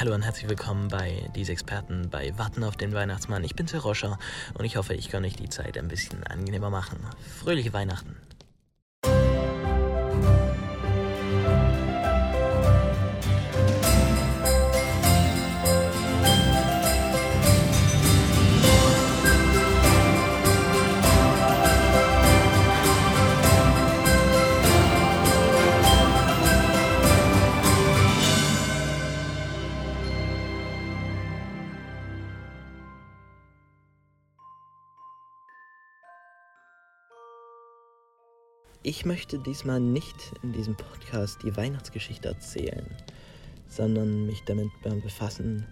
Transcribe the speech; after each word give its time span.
Hallo 0.00 0.14
und 0.14 0.22
herzlich 0.22 0.48
willkommen 0.48 0.88
bei 0.88 1.28
Diese 1.36 1.52
Experten 1.52 2.08
bei 2.08 2.32
Warten 2.38 2.64
auf 2.64 2.74
den 2.74 2.94
Weihnachtsmann. 2.94 3.44
Ich 3.44 3.54
bin 3.54 3.66
Sir 3.66 3.80
Roscher 3.80 4.18
und 4.54 4.64
ich 4.64 4.76
hoffe, 4.76 4.94
ich 4.94 5.10
kann 5.10 5.26
euch 5.26 5.36
die 5.36 5.50
Zeit 5.50 5.76
ein 5.76 5.88
bisschen 5.88 6.24
angenehmer 6.24 6.70
machen. 6.70 7.00
Fröhliche 7.38 7.74
Weihnachten! 7.74 8.09
Diesmal 39.50 39.80
nicht 39.80 40.14
in 40.44 40.52
diesem 40.52 40.76
Podcast 40.76 41.42
die 41.42 41.56
Weihnachtsgeschichte 41.56 42.28
erzählen, 42.28 42.86
sondern 43.66 44.26
mich 44.26 44.44
damit 44.44 44.70
befassen, 45.02 45.66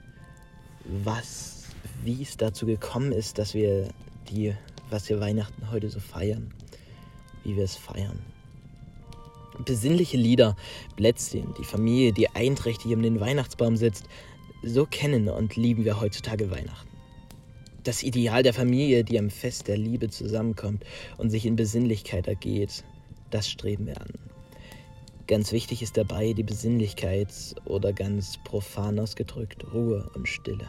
was, 1.05 1.67
wie 2.03 2.21
es 2.21 2.37
dazu 2.37 2.67
gekommen 2.67 3.13
ist, 3.13 3.39
dass 3.39 3.55
wir 3.55 3.89
die, 4.31 4.53
was 4.91 5.09
wir 5.09 5.21
Weihnachten 5.21 5.71
heute 5.71 5.89
so 5.91 6.01
feiern, 6.01 6.53
wie 7.45 7.55
wir 7.55 7.63
es 7.63 7.77
feiern. 7.77 8.19
Besinnliche 9.65 10.17
Lieder, 10.17 10.57
Plätzchen, 10.97 11.55
die 11.57 11.65
Familie, 11.65 12.13
die 12.13 12.31
einträchtig 12.31 12.93
um 12.93 13.03
den 13.03 13.21
Weihnachtsbaum 13.21 13.77
sitzt, 13.77 14.07
so 14.65 14.87
kennen 14.87 15.29
und 15.29 15.55
lieben 15.55 15.85
wir 15.85 16.01
heutzutage 16.01 16.51
Weihnachten. 16.51 16.89
Das 17.85 18.03
Ideal 18.03 18.43
der 18.43 18.55
Familie, 18.55 19.05
die 19.05 19.21
am 19.21 19.31
Fest 19.31 19.69
der 19.69 19.77
Liebe 19.77 20.11
zusammenkommt 20.11 20.85
und 21.17 21.31
sich 21.31 21.47
in 21.47 21.55
Besinnlichkeit 21.55 22.27
ergeht, 22.27 22.83
das 23.31 23.49
streben 23.49 23.87
wir 23.87 24.01
an. 24.01 24.13
Ganz 25.27 25.53
wichtig 25.53 25.83
ist 25.83 25.97
dabei 25.97 26.33
die 26.33 26.43
Besinnlichkeit 26.43 27.55
oder 27.67 27.93
ganz 27.93 28.39
profan 28.45 28.99
ausgedrückt 28.99 29.65
Ruhe 29.73 30.11
und 30.15 30.27
Stille. 30.27 30.67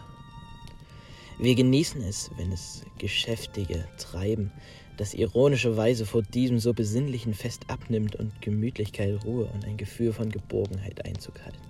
Wir 1.39 1.55
genießen 1.55 2.01
es, 2.01 2.29
wenn 2.35 2.51
es 2.51 2.83
geschäftige 2.97 3.85
Treiben, 3.97 4.51
das 4.97 5.13
ironischerweise 5.13 6.05
vor 6.05 6.21
diesem 6.21 6.59
so 6.59 6.73
besinnlichen 6.73 7.33
Fest 7.33 7.63
abnimmt 7.69 8.17
und 8.17 8.41
Gemütlichkeit, 8.41 9.23
Ruhe 9.23 9.45
und 9.45 9.63
ein 9.63 9.77
Gefühl 9.77 10.11
von 10.11 10.29
Geborgenheit 10.29 11.05
Einzug 11.05 11.41
halten. 11.41 11.61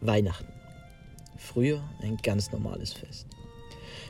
Weihnachten. 0.00 0.48
Früher 1.36 1.82
ein 2.00 2.16
ganz 2.16 2.50
normales 2.50 2.94
Fest. 2.94 3.26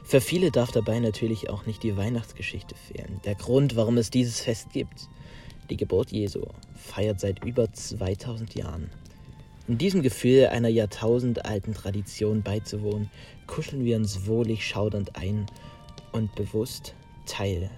Für 0.09 0.23
viele 0.23 0.51
darf 0.51 0.73
dabei 0.73 1.01
natürlich 1.01 1.51
auch 1.51 1.67
nicht 1.67 1.83
die 1.83 1.99
Weihnachtsgeschichte 1.99 2.75
fehlen. 2.75 3.21
Der 3.27 3.35
Grund, 3.35 3.77
warum 3.77 3.99
es 3.99 4.09
dieses 4.09 4.41
Fest 4.41 4.73
gibt. 4.73 5.07
Die 5.69 5.77
Geburt 5.77 6.13
Jesu 6.13 6.47
feiert 6.75 7.21
seit 7.21 7.45
über 7.45 7.71
2000 7.71 8.55
Jahren. 8.55 8.91
In 9.67 9.77
diesem 9.77 10.01
Gefühl 10.01 10.47
einer 10.47 10.71
jahrtausendalten 10.71 11.75
Tradition 11.75 12.41
beizuwohnen, 12.41 13.11
kuscheln 13.47 13.85
wir 13.85 13.97
uns 13.97 14.27
wohlig 14.27 14.67
schaudernd 14.67 15.15
ein 15.15 15.45
und 16.13 16.35
bewusst 16.37 16.95
Teil 17.27 17.71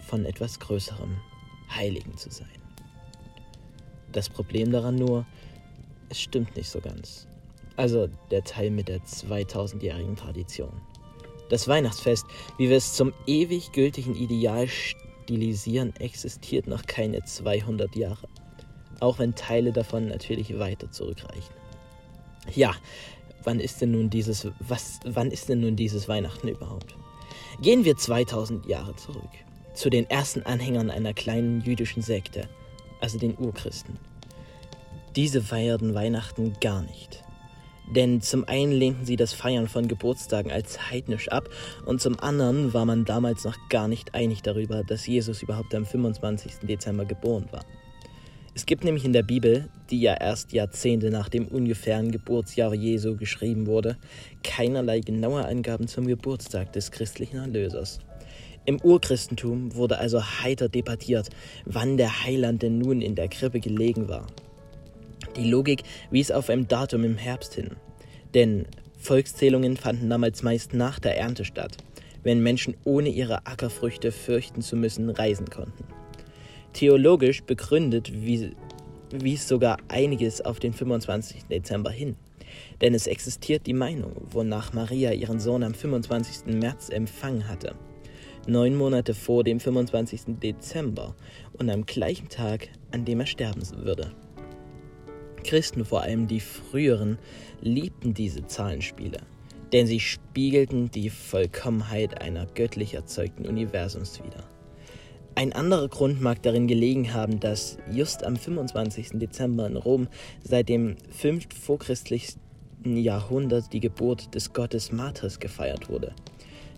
von 0.00 0.24
etwas 0.24 0.58
Größerem, 0.58 1.18
Heiligen 1.68 2.16
zu 2.16 2.30
sein. 2.30 2.48
Das 4.12 4.30
Problem 4.30 4.72
daran 4.72 4.94
nur, 4.94 5.26
es 6.08 6.22
stimmt 6.22 6.56
nicht 6.56 6.70
so 6.70 6.80
ganz. 6.80 7.26
Also 7.76 8.08
der 8.30 8.44
Teil 8.44 8.70
mit 8.70 8.88
der 8.88 9.00
2000-jährigen 9.00 10.16
Tradition. 10.16 10.72
Das 11.48 11.68
Weihnachtsfest, 11.68 12.26
wie 12.58 12.68
wir 12.68 12.76
es 12.76 12.94
zum 12.94 13.12
ewig 13.26 13.72
gültigen 13.72 14.14
Ideal 14.14 14.68
stilisieren, 14.68 15.94
existiert 15.96 16.66
noch 16.66 16.86
keine 16.86 17.24
200 17.24 17.94
Jahre. 17.94 18.28
Auch 19.00 19.18
wenn 19.18 19.34
Teile 19.34 19.72
davon 19.72 20.08
natürlich 20.08 20.58
weiter 20.58 20.90
zurückreichen. 20.90 21.54
Ja, 22.54 22.74
wann 23.44 23.60
ist 23.60 23.80
denn 23.80 23.92
nun 23.92 24.10
dieses, 24.10 24.48
was, 24.60 25.00
wann 25.04 25.30
ist 25.30 25.48
denn 25.48 25.60
nun 25.60 25.76
dieses 25.76 26.08
Weihnachten 26.08 26.48
überhaupt? 26.48 26.94
Gehen 27.60 27.84
wir 27.84 27.96
2000 27.96 28.66
Jahre 28.66 28.94
zurück, 28.96 29.30
zu 29.74 29.88
den 29.90 30.08
ersten 30.10 30.42
Anhängern 30.42 30.90
einer 30.90 31.14
kleinen 31.14 31.60
jüdischen 31.60 32.02
Sekte, 32.02 32.48
also 33.00 33.18
den 33.18 33.36
Urchristen. 33.36 33.98
Diese 35.14 35.42
feierten 35.42 35.94
Weihnachten 35.94 36.54
gar 36.60 36.82
nicht. 36.82 37.24
Denn 37.94 38.20
zum 38.20 38.48
einen 38.48 38.72
lehnten 38.72 39.04
sie 39.04 39.16
das 39.16 39.32
Feiern 39.32 39.68
von 39.68 39.86
Geburtstagen 39.86 40.50
als 40.50 40.90
heidnisch 40.90 41.28
ab 41.28 41.48
und 41.84 42.00
zum 42.00 42.18
anderen 42.18 42.74
war 42.74 42.84
man 42.84 43.04
damals 43.04 43.44
noch 43.44 43.56
gar 43.68 43.86
nicht 43.86 44.14
einig 44.14 44.42
darüber, 44.42 44.82
dass 44.82 45.06
Jesus 45.06 45.42
überhaupt 45.42 45.74
am 45.74 45.86
25. 45.86 46.66
Dezember 46.66 47.04
geboren 47.04 47.46
war. 47.52 47.64
Es 48.56 48.64
gibt 48.64 48.84
nämlich 48.84 49.04
in 49.04 49.12
der 49.12 49.22
Bibel, 49.22 49.68
die 49.90 50.00
ja 50.00 50.14
erst 50.14 50.54
Jahrzehnte 50.54 51.10
nach 51.10 51.28
dem 51.28 51.46
ungefähren 51.46 52.10
Geburtsjahr 52.10 52.72
Jesu 52.74 53.14
geschrieben 53.14 53.66
wurde, 53.66 53.98
keinerlei 54.42 55.00
genaue 55.00 55.44
Angaben 55.44 55.88
zum 55.88 56.06
Geburtstag 56.06 56.72
des 56.72 56.90
christlichen 56.90 57.36
Erlösers. 57.36 57.98
Im 58.64 58.80
Urchristentum 58.80 59.74
wurde 59.74 59.98
also 59.98 60.22
heiter 60.22 60.70
debattiert, 60.70 61.28
wann 61.66 61.98
der 61.98 62.24
Heiland 62.24 62.62
denn 62.62 62.78
nun 62.78 63.02
in 63.02 63.14
der 63.14 63.28
Krippe 63.28 63.60
gelegen 63.60 64.08
war. 64.08 64.26
Die 65.36 65.48
Logik 65.48 65.82
wies 66.10 66.30
auf 66.30 66.48
ein 66.48 66.66
Datum 66.66 67.04
im 67.04 67.16
Herbst 67.16 67.54
hin. 67.54 67.76
Denn 68.34 68.66
Volkszählungen 68.98 69.76
fanden 69.76 70.08
damals 70.10 70.42
meist 70.42 70.74
nach 70.74 70.98
der 70.98 71.16
Ernte 71.18 71.44
statt, 71.44 71.76
wenn 72.22 72.42
Menschen 72.42 72.76
ohne 72.84 73.08
ihre 73.08 73.46
Ackerfrüchte 73.46 74.12
fürchten 74.12 74.62
zu 74.62 74.76
müssen 74.76 75.10
reisen 75.10 75.48
konnten. 75.48 75.84
Theologisch 76.72 77.42
begründet 77.42 78.12
wies 78.12 79.48
sogar 79.48 79.78
einiges 79.88 80.40
auf 80.40 80.58
den 80.58 80.72
25. 80.72 81.44
Dezember 81.44 81.90
hin. 81.90 82.16
Denn 82.80 82.94
es 82.94 83.06
existiert 83.06 83.66
die 83.66 83.74
Meinung, 83.74 84.12
wonach 84.30 84.72
Maria 84.72 85.12
ihren 85.12 85.40
Sohn 85.40 85.62
am 85.62 85.74
25. 85.74 86.54
März 86.54 86.88
empfangen 86.88 87.48
hatte, 87.48 87.74
neun 88.46 88.74
Monate 88.74 89.14
vor 89.14 89.44
dem 89.44 89.60
25. 89.60 90.38
Dezember 90.42 91.14
und 91.58 91.70
am 91.70 91.86
gleichen 91.86 92.28
Tag, 92.28 92.68
an 92.92 93.04
dem 93.04 93.20
er 93.20 93.26
sterben 93.26 93.62
würde. 93.84 94.12
Christen, 95.46 95.84
vor 95.84 96.02
allem 96.02 96.26
die 96.26 96.40
früheren, 96.40 97.18
liebten 97.60 98.12
diese 98.14 98.46
Zahlenspiele, 98.46 99.18
denn 99.72 99.86
sie 99.86 100.00
spiegelten 100.00 100.90
die 100.90 101.08
Vollkommenheit 101.08 102.20
einer 102.20 102.46
göttlich 102.46 102.94
erzeugten 102.94 103.46
Universums 103.46 104.20
wider. 104.24 104.44
Ein 105.36 105.52
anderer 105.52 105.88
Grund 105.88 106.20
mag 106.20 106.42
darin 106.42 106.66
gelegen 106.66 107.12
haben, 107.12 107.40
dass 107.40 107.78
just 107.92 108.24
am 108.24 108.36
25. 108.36 109.18
Dezember 109.18 109.66
in 109.66 109.76
Rom 109.76 110.08
seit 110.42 110.68
dem 110.68 110.96
5. 111.10 111.48
vorchristlichen 111.54 112.40
Jahrhundert 112.84 113.72
die 113.72 113.80
Geburt 113.80 114.34
des 114.34 114.52
Gottes 114.52 114.92
Martyrs 114.92 115.38
gefeiert 115.38 115.88
wurde, 115.88 116.12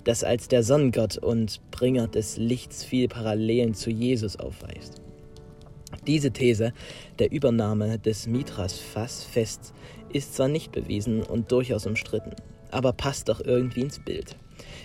das 0.05 0.25
als 0.25 0.49
der 0.49 0.62
Sonnengott 0.62 1.19
und 1.19 1.61
Bringer 1.71 2.09
des 2.09 2.37
Lichts 2.37 2.85
viel 2.85 3.09
Parallelen 3.09 3.75
zu 3.75 3.91
Jesus 3.91 4.37
aufweist. 4.37 5.00
Diese 6.08 6.32
These 6.32 6.72
der 7.19 7.31
Übernahme 7.31 7.99
des 7.99 8.26
Mithras-Fassfests 8.26 9.75
ist 10.10 10.34
zwar 10.34 10.49
nicht 10.49 10.72
bewiesen 10.72 11.22
und 11.22 11.52
durchaus 11.52 11.87
umstritten, 11.87 12.34
aber 12.70 12.94
passt 12.94 13.28
doch 13.28 13.40
irgendwie 13.40 13.82
ins 13.82 13.99
Bild. 13.99 14.34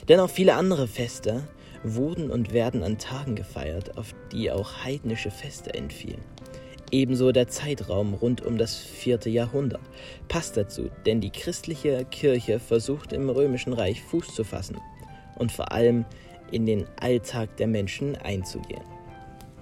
Denn 0.09 0.19
auch 0.19 0.29
viele 0.29 0.55
andere 0.55 0.85
Feste 0.85 1.47
wurden 1.81 2.29
und 2.29 2.51
werden 2.51 2.83
an 2.83 2.97
Tagen 2.97 3.35
gefeiert, 3.35 3.97
auf 3.97 4.13
die 4.33 4.51
auch 4.51 4.83
heidnische 4.83 5.31
Feste 5.31 5.73
entfielen. 5.73 6.21
Ebenso 6.91 7.31
der 7.31 7.47
Zeitraum 7.47 8.13
rund 8.13 8.41
um 8.41 8.57
das 8.57 8.75
vierte 8.77 9.29
Jahrhundert 9.29 9.81
passt 10.27 10.57
dazu, 10.57 10.89
denn 11.05 11.21
die 11.21 11.31
christliche 11.31 12.03
Kirche 12.11 12.59
versucht 12.59 13.13
im 13.13 13.29
römischen 13.29 13.71
Reich 13.71 14.01
Fuß 14.03 14.35
zu 14.35 14.43
fassen 14.43 14.77
und 15.37 15.53
vor 15.53 15.71
allem 15.71 16.03
in 16.51 16.65
den 16.65 16.85
Alltag 16.99 17.55
der 17.55 17.67
Menschen 17.67 18.17
einzugehen. 18.17 18.92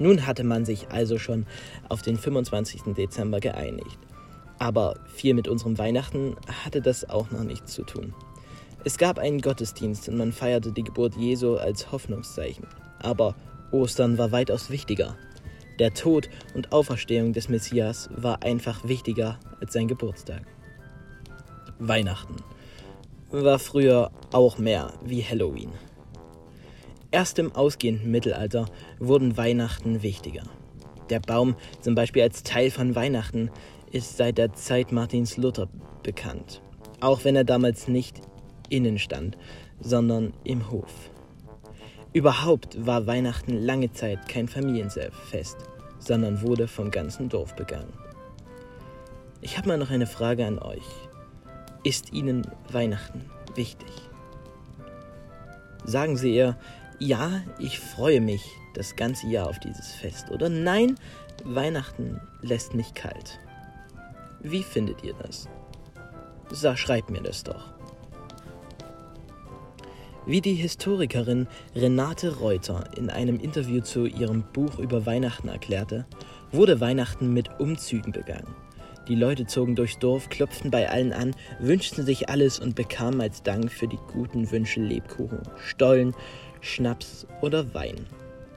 Nun 0.02 0.26
hatte 0.26 0.44
man 0.44 0.66
sich 0.66 0.90
also 0.90 1.20
schon 1.20 1.46
auf 1.88 2.02
den 2.02 2.18
25. 2.18 2.96
Dezember 2.98 3.40
geeinigt. 3.40 4.00
Aber 4.58 4.96
viel 5.14 5.36
mit 5.36 5.48
unserem 5.48 5.78
Weihnachten 5.78 6.36
hatte 6.66 6.82
das 6.82 7.08
auch 7.08 7.30
noch 7.30 7.44
nichts 7.44 7.74
zu 7.74 7.84
tun. 7.84 8.16
Es 8.84 8.98
gab 8.98 9.20
einen 9.20 9.42
Gottesdienst 9.42 10.10
und 10.10 10.18
man 10.18 10.32
feierte 10.32 10.72
die 10.72 10.82
Geburt 10.84 11.16
Jesu 11.18 11.56
als 11.56 11.92
Hoffnungszeichen. 11.92 12.66
Aber 12.98 13.36
Ostern 13.72 14.18
war 14.18 14.32
weitaus 14.32 14.72
wichtiger. 14.72 15.18
Der 15.78 15.94
Tod 15.94 16.30
und 16.56 16.72
Auferstehung 16.72 17.34
des 17.34 17.48
Messias 17.48 18.10
war 18.16 18.42
einfach 18.42 18.84
wichtiger 18.88 19.40
als 19.60 19.74
sein 19.74 19.88
Geburtstag. 19.88 20.42
Weihnachten 21.78 22.38
war 23.30 23.60
früher 23.60 24.10
auch 24.32 24.58
mehr 24.58 24.94
wie 25.06 25.24
Halloween. 25.24 25.72
Erst 27.12 27.40
im 27.40 27.54
ausgehenden 27.54 28.10
Mittelalter 28.10 28.68
wurden 29.00 29.36
Weihnachten 29.36 30.02
wichtiger. 30.02 30.44
Der 31.10 31.20
Baum 31.20 31.56
zum 31.82 31.94
Beispiel 31.94 32.24
als 32.24 32.44
Teil 32.44 32.72
von 32.72 32.96
Weihnachten 32.96 33.52
ist 33.92 34.16
seit 34.16 34.38
der 34.38 34.54
Zeit 34.54 34.94
Martins 34.94 35.36
Luther 35.36 35.68
bekannt, 36.04 36.62
auch 37.02 37.26
wenn 37.26 37.36
er 37.36 37.44
damals 37.44 37.90
nicht 37.90 38.22
innen 38.70 38.98
stand, 38.98 39.38
sondern 39.82 40.34
im 40.46 40.72
Hof. 40.72 41.12
Überhaupt 42.14 42.86
war 42.86 43.08
Weihnachten 43.08 43.54
lange 43.54 43.92
Zeit 43.92 44.30
kein 44.30 44.48
Familienfest, 44.48 45.58
sondern 46.00 46.42
wurde 46.42 46.70
vom 46.70 46.92
ganzen 46.92 47.28
Dorf 47.28 47.56
begangen. 47.56 47.94
Ich 49.42 49.58
habe 49.58 49.68
mal 49.68 49.78
noch 49.78 49.90
eine 49.90 50.08
Frage 50.08 50.46
an 50.46 50.60
euch. 50.60 50.84
Ist 51.84 52.14
Ihnen 52.14 52.48
Weihnachten 52.72 53.26
wichtig? 53.56 53.90
Sagen 55.84 56.16
Sie 56.16 56.36
ihr, 56.36 56.58
ja, 57.02 57.42
ich 57.58 57.80
freue 57.80 58.22
mich 58.22 58.44
das 58.76 58.96
ganze 58.96 59.28
Jahr 59.28 59.50
auf 59.50 59.60
dieses 59.60 59.92
Fest. 59.92 60.30
Oder 60.30 60.50
nein, 60.50 60.96
Weihnachten 61.44 62.22
lässt 62.42 62.76
mich 62.76 62.94
kalt. 62.94 63.40
Wie 64.42 64.64
findet 64.64 65.04
ihr 65.04 65.14
das? 65.16 65.50
Sag, 66.52 66.78
schreibt 66.78 67.10
mir 67.10 67.22
das 67.22 67.44
doch. 67.44 67.74
Wie 70.28 70.42
die 70.42 70.54
Historikerin 70.54 71.48
Renate 71.76 72.38
Reuter 72.38 72.84
in 72.96 73.10
einem 73.10 73.40
Interview 73.40 73.82
zu 73.82 74.06
ihrem 74.06 74.44
Buch 74.54 74.78
über 74.78 75.08
Weihnachten 75.08 75.48
erklärte, 75.48 76.06
wurde 76.52 76.80
Weihnachten 76.80 77.34
mit 77.34 77.60
Umzügen 77.60 78.12
begangen. 78.12 78.54
Die 79.08 79.16
Leute 79.16 79.48
zogen 79.48 79.76
durchs 79.76 79.98
Dorf, 79.98 80.30
klopften 80.30 80.70
bei 80.70 80.88
allen 80.88 81.12
an, 81.12 81.36
wünschten 81.60 82.06
sich 82.06 82.30
alles 82.30 82.60
und 82.60 82.76
bekamen 82.76 83.20
als 83.20 83.42
Dank 83.42 83.72
für 83.72 83.88
die 83.88 84.00
guten 84.14 84.52
Wünsche 84.52 84.80
Lebkuchen, 84.80 85.42
Stollen, 85.58 86.14
Schnaps 86.62 87.28
oder 87.42 87.74
Wein. 87.74 88.06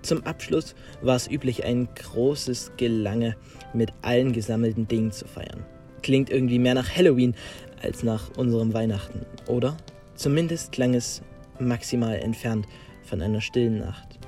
Zum 0.02 0.24
Abschluss 0.24 0.74
war 1.02 1.16
es 1.16 1.30
üblich, 1.30 1.64
ein 1.64 1.88
großes 1.94 2.72
Gelange 2.76 3.36
mit 3.72 3.92
allen 4.02 4.32
gesammelten 4.32 4.86
Dingen 4.86 5.12
zu 5.12 5.26
feiern. 5.26 5.64
Klingt 6.02 6.28
irgendwie 6.28 6.58
mehr 6.58 6.74
nach 6.74 6.94
Halloween 6.94 7.34
als 7.82 8.02
nach 8.02 8.36
unserem 8.36 8.74
Weihnachten, 8.74 9.24
oder? 9.48 9.76
Zumindest 10.14 10.72
klang 10.72 10.94
es 10.94 11.22
maximal 11.58 12.16
entfernt 12.16 12.66
von 13.02 13.22
einer 13.22 13.40
stillen 13.40 13.78
Nacht. 13.78 14.18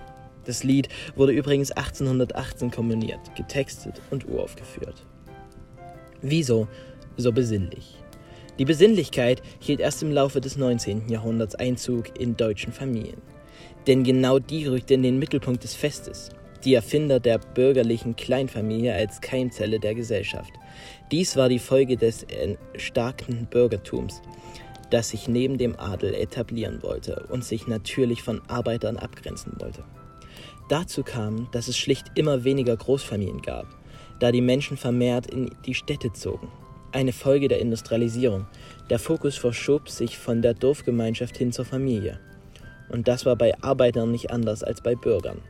Das 0.46 0.62
Lied 0.62 0.88
wurde 1.16 1.32
übrigens 1.32 1.72
1818 1.72 2.70
komponiert, 2.70 3.20
getextet 3.36 4.00
und 4.10 4.26
uraufgeführt. 4.28 5.04
Wieso 6.22 6.68
so 7.16 7.32
besinnlich? 7.32 7.96
Die 8.58 8.64
Besinnlichkeit 8.64 9.42
hielt 9.58 9.80
erst 9.80 10.02
im 10.02 10.12
Laufe 10.12 10.40
des 10.40 10.56
19. 10.56 11.08
Jahrhunderts 11.08 11.54
Einzug 11.56 12.18
in 12.18 12.36
deutschen 12.36 12.72
Familien. 12.72 13.20
Denn 13.86 14.02
genau 14.02 14.38
die 14.38 14.66
rückte 14.66 14.94
in 14.94 15.02
den 15.02 15.18
Mittelpunkt 15.18 15.62
des 15.62 15.74
Festes. 15.74 16.30
Die 16.64 16.74
Erfinder 16.74 17.20
der 17.20 17.38
bürgerlichen 17.38 18.16
Kleinfamilie 18.16 18.92
als 18.92 19.20
Keimzelle 19.20 19.78
der 19.78 19.94
Gesellschaft. 19.94 20.52
Dies 21.12 21.36
war 21.36 21.48
die 21.48 21.60
Folge 21.60 21.96
des 21.96 22.24
erstarkten 22.24 23.46
Bürgertums, 23.46 24.20
das 24.90 25.10
sich 25.10 25.28
neben 25.28 25.58
dem 25.58 25.78
Adel 25.78 26.14
etablieren 26.14 26.82
wollte 26.82 27.26
und 27.30 27.44
sich 27.44 27.68
natürlich 27.68 28.22
von 28.22 28.40
Arbeitern 28.48 28.96
abgrenzen 28.96 29.52
wollte. 29.60 29.84
Dazu 30.68 31.04
kam, 31.04 31.48
dass 31.52 31.68
es 31.68 31.78
schlicht 31.78 32.06
immer 32.16 32.42
weniger 32.42 32.76
Großfamilien 32.76 33.42
gab, 33.42 33.66
da 34.18 34.32
die 34.32 34.40
Menschen 34.40 34.76
vermehrt 34.76 35.28
in 35.28 35.50
die 35.64 35.74
Städte 35.74 36.12
zogen. 36.12 36.48
Eine 36.90 37.12
Folge 37.12 37.46
der 37.46 37.60
Industrialisierung. 37.60 38.46
Der 38.90 38.98
Fokus 38.98 39.36
verschob 39.36 39.88
sich 39.88 40.18
von 40.18 40.42
der 40.42 40.54
Dorfgemeinschaft 40.54 41.36
hin 41.36 41.52
zur 41.52 41.64
Familie. 41.64 42.18
Und 42.88 43.08
das 43.08 43.26
war 43.26 43.36
bei 43.36 43.60
Arbeitern 43.62 44.10
nicht 44.12 44.30
anders 44.30 44.62
als 44.62 44.80
bei 44.80 44.94
Bürgern. 44.94 45.42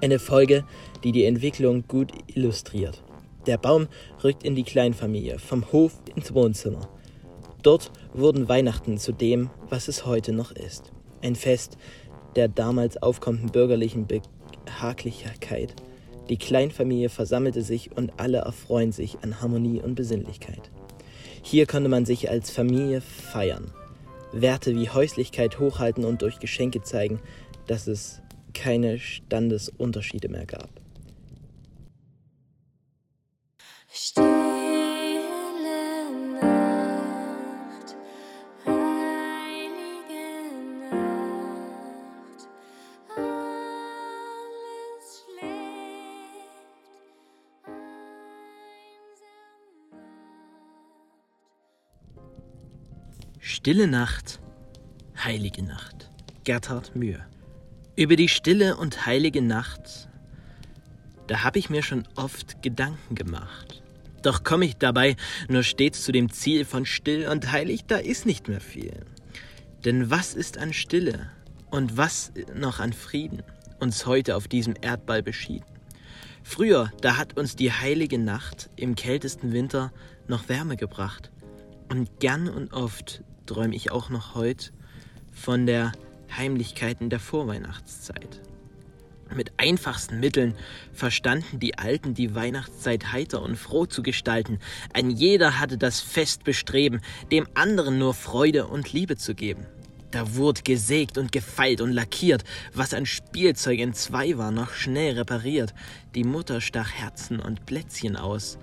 Eine 0.00 0.18
Folge, 0.18 0.64
die 1.04 1.12
die 1.12 1.24
Entwicklung 1.24 1.84
gut 1.86 2.10
illustriert. 2.26 3.02
Der 3.46 3.58
Baum 3.58 3.88
rückt 4.22 4.44
in 4.44 4.54
die 4.54 4.64
Kleinfamilie, 4.64 5.38
vom 5.38 5.70
Hof 5.72 5.92
ins 6.14 6.34
Wohnzimmer. 6.34 6.88
Dort 7.62 7.92
wurden 8.12 8.48
Weihnachten 8.48 8.98
zu 8.98 9.12
dem, 9.12 9.50
was 9.68 9.88
es 9.88 10.04
heute 10.06 10.32
noch 10.32 10.50
ist. 10.52 10.92
Ein 11.22 11.36
Fest 11.36 11.76
der 12.34 12.48
damals 12.48 13.00
aufkommenden 13.02 13.50
bürgerlichen 13.50 14.06
Behaglichkeit. 14.06 15.74
Die 16.28 16.36
Kleinfamilie 16.36 17.08
versammelte 17.08 17.62
sich 17.62 17.96
und 17.96 18.12
alle 18.16 18.38
erfreuen 18.38 18.92
sich 18.92 19.18
an 19.22 19.40
Harmonie 19.40 19.80
und 19.80 19.94
Besinnlichkeit. 19.94 20.70
Hier 21.42 21.66
konnte 21.66 21.88
man 21.88 22.06
sich 22.06 22.30
als 22.30 22.50
Familie 22.50 23.00
feiern, 23.00 23.72
Werte 24.32 24.74
wie 24.74 24.90
Häuslichkeit 24.90 25.58
hochhalten 25.58 26.04
und 26.04 26.22
durch 26.22 26.38
Geschenke 26.38 26.82
zeigen, 26.82 27.20
dass 27.66 27.86
es 27.86 28.20
keine 28.54 28.98
Standesunterschiede 28.98 30.28
mehr 30.28 30.46
gab. 30.46 30.70
Stille 33.88 34.41
Stille 53.62 53.86
Nacht, 53.86 54.40
heilige 55.16 55.62
Nacht. 55.62 56.10
Gerhard 56.42 56.96
Mühe. 56.96 57.24
Über 57.94 58.16
die 58.16 58.28
stille 58.28 58.76
und 58.76 59.06
heilige 59.06 59.40
Nacht, 59.40 60.08
da 61.28 61.44
habe 61.44 61.60
ich 61.60 61.70
mir 61.70 61.84
schon 61.84 62.02
oft 62.16 62.60
Gedanken 62.60 63.14
gemacht. 63.14 63.80
Doch 64.22 64.42
komme 64.42 64.64
ich 64.64 64.78
dabei 64.78 65.14
nur 65.48 65.62
stets 65.62 66.02
zu 66.02 66.10
dem 66.10 66.32
Ziel 66.32 66.64
von 66.64 66.84
still 66.86 67.28
und 67.28 67.52
heilig, 67.52 67.84
da 67.86 67.98
ist 67.98 68.26
nicht 68.26 68.48
mehr 68.48 68.60
viel. 68.60 69.06
Denn 69.84 70.10
was 70.10 70.34
ist 70.34 70.58
an 70.58 70.72
Stille 70.72 71.30
und 71.70 71.96
was 71.96 72.32
noch 72.56 72.80
an 72.80 72.92
Frieden 72.92 73.44
uns 73.78 74.06
heute 74.06 74.34
auf 74.34 74.48
diesem 74.48 74.74
Erdball 74.80 75.22
beschieden? 75.22 75.68
Früher, 76.42 76.90
da 77.00 77.16
hat 77.16 77.38
uns 77.38 77.54
die 77.54 77.70
heilige 77.70 78.18
Nacht 78.18 78.70
im 78.74 78.96
kältesten 78.96 79.52
Winter 79.52 79.92
noch 80.26 80.48
Wärme 80.48 80.76
gebracht. 80.76 81.30
Und 81.88 82.18
gern 82.18 82.48
und 82.48 82.72
oft 82.72 83.22
träume 83.52 83.76
ich 83.76 83.92
auch 83.92 84.08
noch 84.08 84.34
heute 84.34 84.70
von 85.30 85.66
der 85.66 85.92
Heimlichkeiten 86.34 87.10
der 87.10 87.20
Vorweihnachtszeit. 87.20 88.40
Mit 89.34 89.52
einfachsten 89.58 90.20
Mitteln 90.20 90.54
verstanden 90.94 91.58
die 91.58 91.78
Alten 91.78 92.14
die 92.14 92.34
Weihnachtszeit 92.34 93.12
heiter 93.12 93.42
und 93.42 93.56
froh 93.56 93.84
zu 93.84 94.02
gestalten. 94.02 94.58
Ein 94.94 95.10
jeder 95.10 95.60
hatte 95.60 95.76
das 95.76 96.00
fest 96.00 96.44
Bestreben, 96.44 97.00
dem 97.30 97.46
anderen 97.52 97.98
nur 97.98 98.14
Freude 98.14 98.66
und 98.66 98.92
Liebe 98.94 99.16
zu 99.16 99.34
geben. 99.34 99.66
Da 100.10 100.34
wurde 100.34 100.62
gesägt 100.62 101.18
und 101.18 101.30
gefeilt 101.30 101.82
und 101.82 101.92
lackiert, 101.92 102.44
was 102.72 102.94
an 102.94 103.04
Spielzeug 103.04 103.78
in 103.80 103.92
zwei 103.92 104.38
war, 104.38 104.50
noch 104.50 104.72
schnell 104.72 105.18
repariert. 105.18 105.74
Die 106.14 106.24
Mutter 106.24 106.62
stach 106.62 106.90
Herzen 106.92 107.38
und 107.38 107.66
Plätzchen 107.66 108.16
aus, 108.16 108.58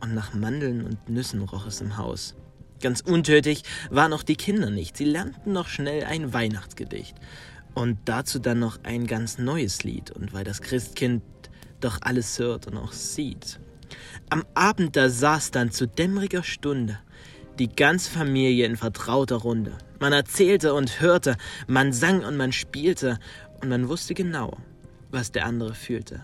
und 0.00 0.14
nach 0.14 0.34
Mandeln 0.34 0.84
und 0.84 1.08
Nüssen 1.08 1.40
roch 1.42 1.66
es 1.66 1.80
im 1.80 1.96
Haus. 1.96 2.34
Ganz 2.84 3.00
untötig 3.00 3.62
waren 3.88 4.12
auch 4.12 4.22
die 4.22 4.36
Kinder 4.36 4.68
nicht. 4.68 4.98
Sie 4.98 5.06
lernten 5.06 5.52
noch 5.54 5.68
schnell 5.68 6.04
ein 6.04 6.34
Weihnachtsgedicht. 6.34 7.16
Und 7.72 7.96
dazu 8.04 8.38
dann 8.38 8.58
noch 8.58 8.78
ein 8.82 9.06
ganz 9.06 9.38
neues 9.38 9.84
Lied. 9.84 10.10
Und 10.10 10.34
weil 10.34 10.44
das 10.44 10.60
Christkind 10.60 11.22
doch 11.80 11.96
alles 12.02 12.38
hört 12.38 12.66
und 12.66 12.76
auch 12.76 12.92
sieht. 12.92 13.58
Am 14.28 14.44
Abend 14.52 14.96
da 14.96 15.08
saß 15.08 15.50
dann 15.50 15.70
zu 15.70 15.88
dämmeriger 15.88 16.42
Stunde 16.42 16.98
die 17.58 17.68
ganze 17.68 18.10
Familie 18.10 18.66
in 18.66 18.76
vertrauter 18.76 19.36
Runde. 19.36 19.78
Man 19.98 20.12
erzählte 20.12 20.74
und 20.74 21.00
hörte, 21.00 21.38
man 21.66 21.90
sang 21.94 22.22
und 22.22 22.36
man 22.36 22.52
spielte 22.52 23.18
und 23.62 23.70
man 23.70 23.88
wusste 23.88 24.12
genau, 24.12 24.58
was 25.10 25.32
der 25.32 25.46
andere 25.46 25.74
fühlte. 25.74 26.20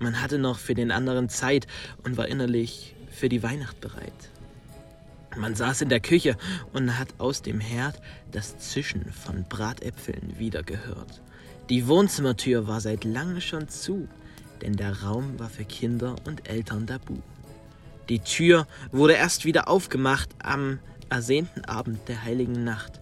Man 0.00 0.20
hatte 0.20 0.38
noch 0.38 0.58
für 0.58 0.74
den 0.74 0.90
anderen 0.90 1.28
Zeit 1.28 1.68
und 2.02 2.16
war 2.16 2.26
innerlich 2.26 2.96
für 3.10 3.28
die 3.28 3.44
Weihnacht 3.44 3.80
bereit. 3.80 4.33
Man 5.36 5.54
saß 5.54 5.82
in 5.82 5.88
der 5.88 6.00
Küche 6.00 6.36
und 6.72 6.98
hat 6.98 7.08
aus 7.18 7.42
dem 7.42 7.60
Herd 7.60 8.00
das 8.30 8.58
Zischen 8.58 9.12
von 9.12 9.44
Bratäpfeln 9.48 10.38
wieder 10.38 10.62
gehört. 10.62 11.22
Die 11.70 11.88
Wohnzimmertür 11.88 12.68
war 12.68 12.80
seit 12.80 13.04
langem 13.04 13.40
schon 13.40 13.68
zu, 13.68 14.08
denn 14.62 14.76
der 14.76 15.02
Raum 15.02 15.38
war 15.38 15.48
für 15.48 15.64
Kinder 15.64 16.16
und 16.24 16.48
Eltern 16.48 16.86
tabu. 16.86 17.18
Die 18.08 18.20
Tür 18.20 18.66
wurde 18.92 19.14
erst 19.14 19.44
wieder 19.44 19.68
aufgemacht 19.68 20.28
am 20.42 20.78
ersehnten 21.08 21.64
Abend 21.64 22.08
der 22.08 22.22
heiligen 22.22 22.64
Nacht 22.64 23.00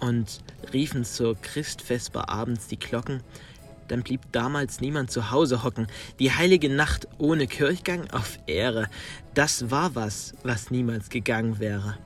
und 0.00 0.40
riefen 0.72 1.04
zur 1.04 1.34
Christvesper 1.40 2.28
abends 2.28 2.66
die 2.66 2.78
Glocken, 2.78 3.22
dann 3.88 4.02
blieb 4.02 4.20
damals 4.32 4.80
niemand 4.80 5.10
zu 5.10 5.30
Hause 5.30 5.62
hocken. 5.62 5.86
Die 6.18 6.32
heilige 6.32 6.68
Nacht 6.68 7.08
ohne 7.18 7.46
Kirchgang 7.46 8.10
auf 8.10 8.38
Ehre, 8.46 8.88
das 9.34 9.70
war 9.70 9.94
was, 9.94 10.34
was 10.42 10.70
niemals 10.70 11.08
gegangen 11.08 11.58
wäre. 11.58 11.96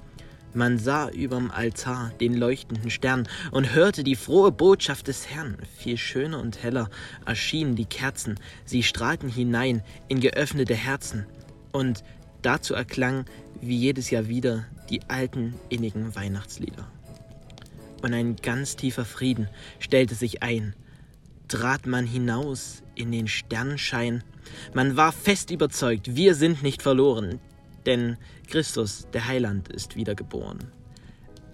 Man 0.55 0.79
sah 0.79 1.09
überm 1.11 1.51
Altar 1.51 2.11
den 2.21 2.35
leuchtenden 2.35 2.91
Stern 2.91 3.29
und 3.51 3.75
hörte 3.75 4.03
die 4.03 4.17
frohe 4.17 4.51
Botschaft 4.51 5.09
des 5.09 5.29
Herrn. 5.29 5.59
Viel 5.77 5.99
schöner 5.99 6.41
und 6.41 6.63
heller 6.63 6.89
erschienen 7.27 7.77
die 7.77 7.85
Kerzen, 7.85 8.41
sie 8.65 8.83
strahlten 8.83 9.29
hinein 9.29 9.83
in 10.09 10.21
geöffnete 10.21 10.75
Herzen. 10.75 11.27
Und 11.71 12.03
Dazu 12.43 12.75
erklangen 12.75 13.25
wie 13.61 13.77
jedes 13.77 14.11
Jahr 14.11 14.29
wieder 14.29 14.65
die 14.91 15.03
alten 15.09 15.55
innigen 15.69 16.15
Weihnachtslieder. 16.15 16.87
Und 18.03 18.15
ein 18.15 18.37
ganz 18.37 18.77
tiefer 18.77 19.05
Frieden 19.05 19.49
stellte 19.81 20.15
sich 20.15 20.43
ein. 20.43 20.75
Trat 21.49 21.87
man 21.87 22.07
hinaus 22.07 22.83
in 22.95 23.11
den 23.11 23.27
Sternenschein, 23.27 24.23
man 24.75 24.97
war 24.97 25.13
fest 25.13 25.51
überzeugt, 25.51 26.15
wir 26.15 26.35
sind 26.35 26.63
nicht 26.63 26.83
verloren, 26.83 27.41
denn 27.87 28.19
Christus, 28.49 29.09
der 29.13 29.27
Heiland, 29.27 29.69
ist 29.69 29.97
wiedergeboren. 29.97 30.59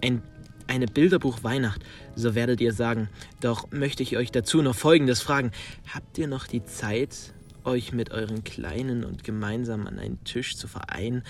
Ein, 0.03 0.21
eine 0.67 0.87
Bilderbuch 0.87 1.43
Weihnacht, 1.43 1.81
so 2.15 2.35
werdet 2.35 2.59
ihr 2.59 2.73
sagen, 2.73 3.09
doch 3.39 3.71
möchte 3.71 4.03
ich 4.03 4.17
euch 4.17 4.31
dazu 4.31 4.61
noch 4.61 4.75
Folgendes 4.75 5.21
fragen. 5.21 5.51
Habt 5.93 6.17
ihr 6.17 6.27
noch 6.27 6.47
die 6.47 6.65
Zeit, 6.65 7.33
euch 7.63 7.93
mit 7.93 8.11
euren 8.11 8.43
Kleinen 8.43 9.03
und 9.03 9.23
gemeinsam 9.23 9.87
an 9.87 9.97
einen 9.97 10.23
Tisch 10.23 10.57
zu 10.57 10.67
vereinen? 10.67 11.23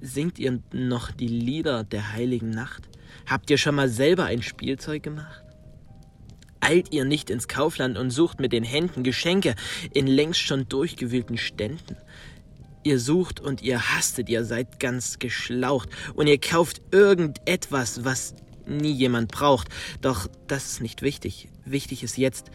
Singt 0.00 0.38
ihr 0.38 0.60
noch 0.72 1.10
die 1.10 1.28
Lieder 1.28 1.84
der 1.84 2.12
heiligen 2.12 2.50
Nacht? 2.50 2.88
Habt 3.26 3.50
ihr 3.50 3.58
schon 3.58 3.74
mal 3.74 3.88
selber 3.88 4.24
ein 4.24 4.42
Spielzeug 4.42 5.02
gemacht? 5.02 5.41
Eilt 6.62 6.92
ihr 6.92 7.04
nicht 7.04 7.28
ins 7.28 7.48
Kaufland 7.48 7.98
und 7.98 8.10
sucht 8.10 8.38
mit 8.38 8.52
den 8.52 8.62
Händen 8.62 9.02
Geschenke 9.02 9.56
in 9.92 10.06
längst 10.06 10.40
schon 10.40 10.68
durchgewühlten 10.68 11.36
Ständen? 11.36 11.96
Ihr 12.84 13.00
sucht 13.00 13.40
und 13.40 13.62
ihr 13.62 13.94
hastet, 13.94 14.28
ihr 14.28 14.44
seid 14.44 14.78
ganz 14.78 15.18
geschlaucht 15.18 15.88
und 16.14 16.28
ihr 16.28 16.40
kauft 16.40 16.80
irgendetwas, 16.92 18.04
was 18.04 18.34
nie 18.66 18.92
jemand 18.92 19.32
braucht. 19.32 19.68
Doch 20.00 20.28
das 20.46 20.66
ist 20.66 20.80
nicht 20.80 21.02
wichtig. 21.02 21.48
Wichtig 21.64 22.04
ist 22.04 22.16
jetzt, 22.16 22.52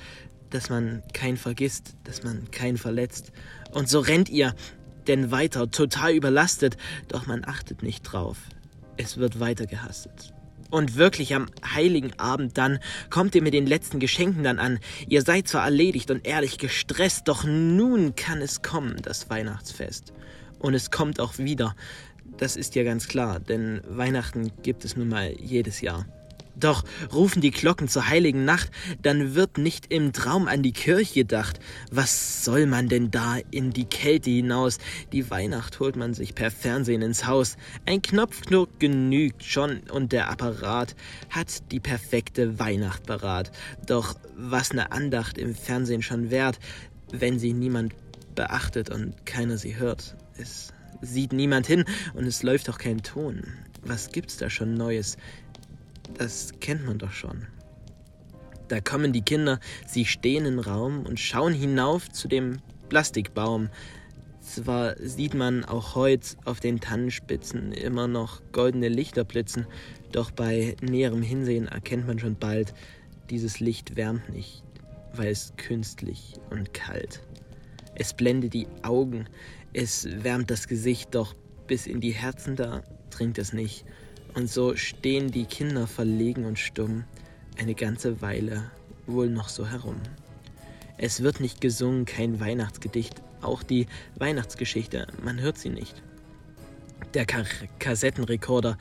dass 0.51 0.69
man 0.69 1.03
keinen 1.13 1.37
vergisst, 1.37 1.95
dass 2.05 2.23
man 2.23 2.49
keinen 2.49 2.77
verletzt. 2.77 3.33
Und 3.71 3.89
so 3.89 3.99
rennt 3.99 4.29
ihr 4.29 4.55
denn 5.07 5.31
weiter, 5.31 5.69
total 5.69 6.13
überlastet, 6.13 6.77
doch 7.09 7.27
man 7.27 7.43
achtet 7.43 7.83
nicht 7.83 8.03
drauf. 8.03 8.37
Es 8.95 9.17
wird 9.17 9.41
weiter 9.41 9.65
gehastet. 9.65 10.33
Und 10.69 10.95
wirklich 10.95 11.33
am 11.33 11.47
heiligen 11.63 12.17
Abend 12.19 12.57
dann 12.57 12.79
kommt 13.09 13.35
ihr 13.35 13.41
mit 13.41 13.53
den 13.53 13.65
letzten 13.65 13.99
Geschenken 13.99 14.43
dann 14.43 14.59
an. 14.59 14.79
Ihr 15.07 15.21
seid 15.21 15.47
zwar 15.47 15.63
erledigt 15.63 16.11
und 16.11 16.27
ehrlich 16.27 16.57
gestresst, 16.57 17.27
doch 17.27 17.43
nun 17.45 18.15
kann 18.15 18.41
es 18.41 18.61
kommen, 18.61 18.97
das 19.01 19.29
Weihnachtsfest. 19.29 20.13
Und 20.59 20.73
es 20.73 20.91
kommt 20.91 21.19
auch 21.19 21.37
wieder. 21.37 21.75
Das 22.37 22.55
ist 22.55 22.75
ja 22.75 22.83
ganz 22.83 23.07
klar, 23.07 23.39
denn 23.39 23.81
Weihnachten 23.87 24.51
gibt 24.61 24.83
es 24.85 24.97
nun 24.97 25.09
mal 25.09 25.33
jedes 25.39 25.81
Jahr. 25.81 26.05
Doch 26.59 26.83
rufen 27.13 27.41
die 27.41 27.51
Glocken 27.51 27.87
zur 27.87 28.07
heiligen 28.07 28.45
Nacht, 28.45 28.71
dann 29.01 29.35
wird 29.35 29.57
nicht 29.57 29.91
im 29.91 30.13
Traum 30.13 30.47
an 30.47 30.63
die 30.63 30.73
Kirche 30.73 31.21
gedacht. 31.21 31.59
Was 31.91 32.43
soll 32.43 32.65
man 32.65 32.89
denn 32.89 33.11
da 33.11 33.37
in 33.51 33.71
die 33.71 33.85
Kälte 33.85 34.29
hinaus? 34.29 34.79
Die 35.11 35.29
Weihnacht 35.29 35.79
holt 35.79 35.95
man 35.95 36.13
sich 36.13 36.33
per 36.33 36.49
Fernsehen 36.49 37.01
ins 37.01 37.27
Haus. 37.27 37.57
Ein 37.85 38.01
Knopfknurr 38.01 38.67
genügt 38.79 39.43
schon 39.43 39.81
und 39.91 40.11
der 40.11 40.29
Apparat 40.29 40.95
hat 41.29 41.71
die 41.71 41.79
perfekte 41.79 42.59
Weihnacht 42.59 43.05
parat. 43.05 43.51
Doch 43.85 44.15
was 44.35 44.73
ne 44.73 44.91
Andacht 44.91 45.37
im 45.37 45.53
Fernsehen 45.53 46.01
schon 46.01 46.31
wert, 46.31 46.59
wenn 47.11 47.39
sie 47.39 47.53
niemand 47.53 47.93
beachtet 48.35 48.89
und 48.89 49.25
keiner 49.25 49.57
sie 49.57 49.75
hört. 49.75 50.15
Es 50.37 50.73
sieht 51.01 51.33
niemand 51.33 51.67
hin 51.67 51.85
und 52.13 52.25
es 52.25 52.43
läuft 52.43 52.69
auch 52.69 52.77
kein 52.77 53.03
Ton. 53.03 53.43
Was 53.83 54.11
gibt's 54.11 54.37
da 54.37 54.49
schon 54.49 54.73
Neues? 54.73 55.17
Das 56.15 56.53
kennt 56.59 56.85
man 56.85 56.97
doch 56.97 57.11
schon. 57.11 57.47
Da 58.67 58.81
kommen 58.81 59.13
die 59.13 59.21
Kinder, 59.21 59.59
sie 59.85 60.05
stehen 60.05 60.45
im 60.45 60.59
Raum 60.59 61.05
und 61.05 61.19
schauen 61.19 61.53
hinauf 61.53 62.09
zu 62.09 62.27
dem 62.27 62.59
Plastikbaum. 62.89 63.69
Zwar 64.41 64.95
sieht 64.97 65.33
man 65.33 65.65
auch 65.65 65.95
heute 65.95 66.37
auf 66.45 66.59
den 66.59 66.79
Tannenspitzen 66.79 67.71
immer 67.71 68.07
noch 68.07 68.41
goldene 68.51 68.89
Lichter 68.89 69.23
blitzen, 69.23 69.67
doch 70.11 70.31
bei 70.31 70.75
näherem 70.81 71.21
Hinsehen 71.21 71.67
erkennt 71.67 72.07
man 72.07 72.19
schon 72.19 72.35
bald, 72.35 72.73
dieses 73.29 73.59
Licht 73.59 73.95
wärmt 73.95 74.29
nicht, 74.29 74.63
weil 75.13 75.31
es 75.31 75.53
künstlich 75.57 76.35
und 76.49 76.73
kalt. 76.73 77.21
Es 77.95 78.13
blendet 78.13 78.53
die 78.53 78.67
Augen, 78.83 79.27
es 79.73 80.07
wärmt 80.23 80.49
das 80.49 80.67
Gesicht, 80.67 81.13
doch 81.13 81.35
bis 81.67 81.87
in 81.87 81.99
die 81.99 82.11
Herzen 82.11 82.55
da 82.55 82.83
dringt 83.09 83.37
es 83.37 83.53
nicht. 83.53 83.85
Und 84.37 84.51
so 84.51 84.75
stehen 84.75 85.31
die 85.31 85.45
Kinder 85.45 85.87
verlegen 85.87 86.45
und 86.45 86.59
stumm 86.59 87.05
eine 87.57 87.73
ganze 87.73 88.21
Weile 88.21 88.69
wohl 89.07 89.31
noch 89.31 89.49
so 89.49 89.65
herum. 89.65 89.95
Es 90.99 91.23
wird 91.23 91.39
nicht 91.39 91.59
gesungen, 91.59 92.05
kein 92.05 92.39
Weihnachtsgedicht, 92.39 93.23
auch 93.41 93.63
die 93.63 93.87
Weihnachtsgeschichte, 94.19 95.07
man 95.23 95.39
hört 95.39 95.57
sie 95.57 95.69
nicht. 95.69 96.03
Der 97.15 97.25
Ka 97.25 97.45
Kassettenrekorder 97.79 98.77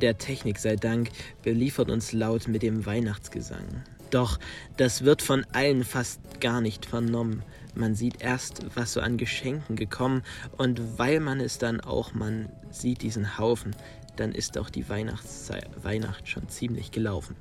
der 0.00 0.16
Technik 0.16 0.58
sei 0.58 0.76
Dank 0.76 1.10
beliefert 1.42 1.90
uns 1.90 2.14
laut 2.14 2.48
mit 2.48 2.62
dem 2.62 2.86
Weihnachtsgesang. 2.86 3.82
Doch 4.08 4.38
das 4.78 5.04
wird 5.04 5.20
von 5.20 5.44
allen 5.52 5.84
fast 5.84 6.40
gar 6.40 6.62
nicht 6.62 6.86
vernommen. 6.86 7.42
Man 7.74 7.94
sieht 7.94 8.22
erst, 8.22 8.64
was 8.74 8.94
so 8.94 9.00
an 9.00 9.18
Geschenken 9.18 9.76
gekommen, 9.76 10.22
und 10.56 10.98
weil 10.98 11.20
man 11.20 11.40
es 11.40 11.58
dann 11.58 11.82
auch, 11.82 12.14
man 12.14 12.48
sieht 12.70 13.02
diesen 13.02 13.36
Haufen, 13.36 13.74
dann 14.16 14.32
ist 14.32 14.58
auch 14.58 14.70
die 14.70 14.88
Weihnacht 14.88 16.28
schon 16.28 16.48
ziemlich 16.48 16.90
gelaufen. 16.90 17.36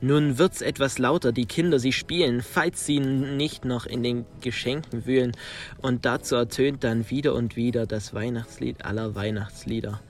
Nun 0.00 0.38
wird's 0.38 0.60
etwas 0.60 0.98
lauter, 0.98 1.32
die 1.32 1.46
Kinder 1.46 1.78
sie 1.78 1.92
spielen, 1.92 2.42
falls 2.42 2.84
sie 2.84 3.00
nicht 3.00 3.64
noch 3.64 3.86
in 3.86 4.02
den 4.02 4.26
Geschenken 4.40 5.06
wühlen, 5.06 5.32
und 5.80 6.04
dazu 6.04 6.34
ertönt 6.34 6.84
dann 6.84 7.08
wieder 7.08 7.34
und 7.34 7.56
wieder 7.56 7.86
das 7.86 8.12
Weihnachtslied 8.12 8.84
aller 8.84 9.14
Weihnachtslieder. 9.14 10.00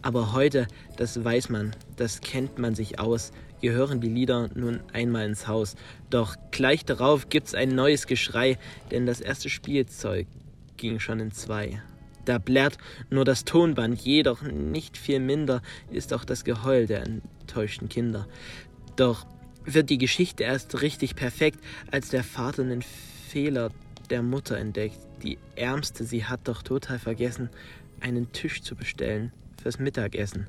Aber 0.00 0.32
heute, 0.32 0.66
das 0.96 1.22
weiß 1.22 1.50
man, 1.50 1.76
das 1.96 2.20
kennt 2.20 2.58
man 2.58 2.74
sich 2.74 2.98
aus, 2.98 3.30
gehören 3.60 4.00
die 4.00 4.08
Lieder 4.08 4.48
nun 4.54 4.80
einmal 4.92 5.26
ins 5.26 5.46
Haus. 5.46 5.76
Doch 6.10 6.36
gleich 6.50 6.84
darauf 6.84 7.28
gibt's 7.28 7.54
ein 7.54 7.74
neues 7.74 8.06
Geschrei, 8.06 8.58
denn 8.90 9.06
das 9.06 9.20
erste 9.20 9.50
Spielzeug 9.50 10.26
ging 10.76 10.98
schon 10.98 11.20
in 11.20 11.30
zwei. 11.30 11.82
Da 12.24 12.38
blärt 12.38 12.78
nur 13.10 13.24
das 13.24 13.44
Tonband, 13.44 14.00
jedoch 14.00 14.42
nicht 14.42 14.96
viel 14.96 15.20
minder 15.20 15.62
ist 15.90 16.12
auch 16.12 16.24
das 16.24 16.44
Geheul 16.44 16.86
der 16.86 17.02
enttäuschten 17.02 17.88
Kinder. 17.88 18.26
Doch 18.96 19.26
wird 19.64 19.90
die 19.90 19.98
Geschichte 19.98 20.44
erst 20.44 20.82
richtig 20.82 21.14
perfekt, 21.16 21.60
als 21.90 22.08
der 22.10 22.24
Vater 22.24 22.64
den 22.64 22.82
Fehler 22.82 23.70
der 24.10 24.22
Mutter 24.22 24.56
entdeckt. 24.56 24.98
Die 25.22 25.38
Ärmste, 25.56 26.04
sie 26.04 26.24
hat 26.24 26.48
doch 26.48 26.62
total 26.62 26.98
vergessen, 26.98 27.48
einen 28.00 28.32
Tisch 28.32 28.62
zu 28.62 28.74
bestellen 28.74 29.32
fürs 29.62 29.78
Mittagessen. 29.78 30.48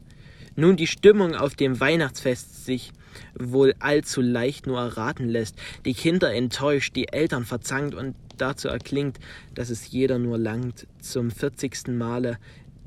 Nun 0.55 0.75
die 0.75 0.87
Stimmung 0.87 1.35
auf 1.35 1.55
dem 1.55 1.79
Weihnachtsfest 1.79 2.65
sich 2.65 2.91
wohl 3.37 3.75
allzu 3.79 4.21
leicht 4.21 4.67
nur 4.67 4.79
erraten 4.79 5.29
lässt, 5.29 5.55
die 5.85 5.93
Kinder 5.93 6.33
enttäuscht, 6.33 6.95
die 6.95 7.07
Eltern 7.07 7.45
verzankt 7.45 7.95
und 7.95 8.15
dazu 8.37 8.67
erklingt, 8.67 9.19
dass 9.53 9.69
es 9.69 9.91
jeder 9.91 10.19
nur 10.19 10.37
langt, 10.37 10.87
zum 10.99 11.31
vierzigsten 11.31 11.97
Male 11.97 12.37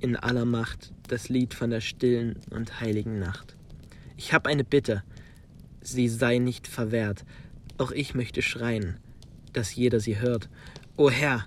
in 0.01 0.17
aller 0.17 0.45
Macht 0.45 0.93
das 1.09 1.29
Lied 1.29 1.55
von 1.55 1.71
der 1.71 1.81
stillen 1.81 2.37
und 2.51 2.81
heiligen 2.81 3.19
Nacht. 3.19 3.57
Ich 4.17 4.33
hab 4.33 4.47
eine 4.47 4.65
Bitte, 4.65 5.03
sie 5.81 6.09
sei 6.09 6.39
nicht 6.39 6.67
verwehrt, 6.67 7.25
auch 7.79 7.93
ich 7.93 8.15
möchte 8.15 8.43
schreien, 8.43 8.99
dass 9.53 9.75
jeder 9.75 10.01
sie 10.01 10.19
hört. 10.19 10.49
O 10.97 11.11
Herr, 11.11 11.47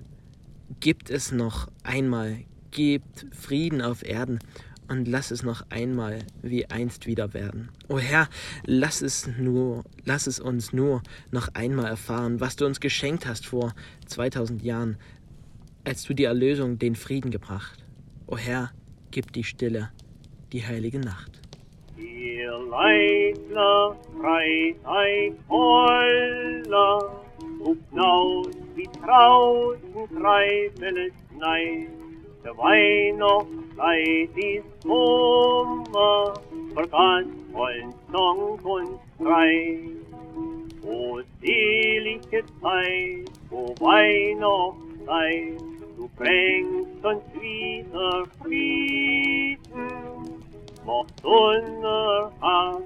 gibt 0.79 1.09
es 1.09 1.31
noch 1.31 1.67
einmal, 1.83 2.37
gebt 2.71 3.25
Frieden 3.31 3.81
auf 3.81 4.03
Erden 4.03 4.39
und 4.89 5.07
lass 5.07 5.31
es 5.31 5.43
noch 5.43 5.63
einmal 5.69 6.19
wie 6.41 6.65
einst 6.65 7.05
wieder 7.05 7.33
werden. 7.33 7.69
O 7.87 7.99
Herr, 7.99 8.27
lass 8.65 9.01
es 9.01 9.29
nur, 9.37 9.83
lass 10.03 10.27
es 10.27 10.39
uns 10.39 10.73
nur 10.73 11.01
noch 11.31 11.49
einmal 11.53 11.85
erfahren, 11.85 12.39
was 12.39 12.55
du 12.55 12.65
uns 12.65 12.79
geschenkt 12.79 13.25
hast 13.25 13.45
vor 13.45 13.73
2000 14.07 14.63
Jahren, 14.63 14.97
als 15.85 16.03
du 16.03 16.13
die 16.13 16.25
Erlösung, 16.25 16.79
den 16.79 16.95
Frieden 16.95 17.31
gebracht. 17.31 17.83
O 18.27 18.37
Herr, 18.37 18.71
gib 19.11 19.31
die 19.33 19.43
Stille, 19.43 19.89
die 20.51 20.65
heilige 20.65 20.99
Nacht. 20.99 21.39
Ihr 21.97 22.51
Leitler, 22.69 23.95
Freitag 24.19 25.33
voller, 25.47 27.21
ruft 27.59 27.93
laut 27.93 28.55
wie 28.75 28.89
draußen 29.03 30.17
treibendes 30.17 31.13
Neid. 31.37 31.98
Der 32.41 32.57
Weihnachtszeit 32.57 34.29
ist 34.37 34.63
Kummer, 34.83 36.33
vergaß 36.73 37.25
voll 37.51 37.83
Song 38.11 38.57
und 38.63 38.97
Schrei. 39.17 39.79
O 40.87 41.19
selige 41.41 42.45
Zeit, 42.61 43.29
o 43.51 43.75
Weihnachtszeit, 43.81 45.59
du 45.97 46.09
bringst 46.15 47.03
uns 47.03 47.23
wieder 47.41 48.25
Frieden, 48.41 49.59
macht 50.85 51.25
unerhaft, 51.25 52.83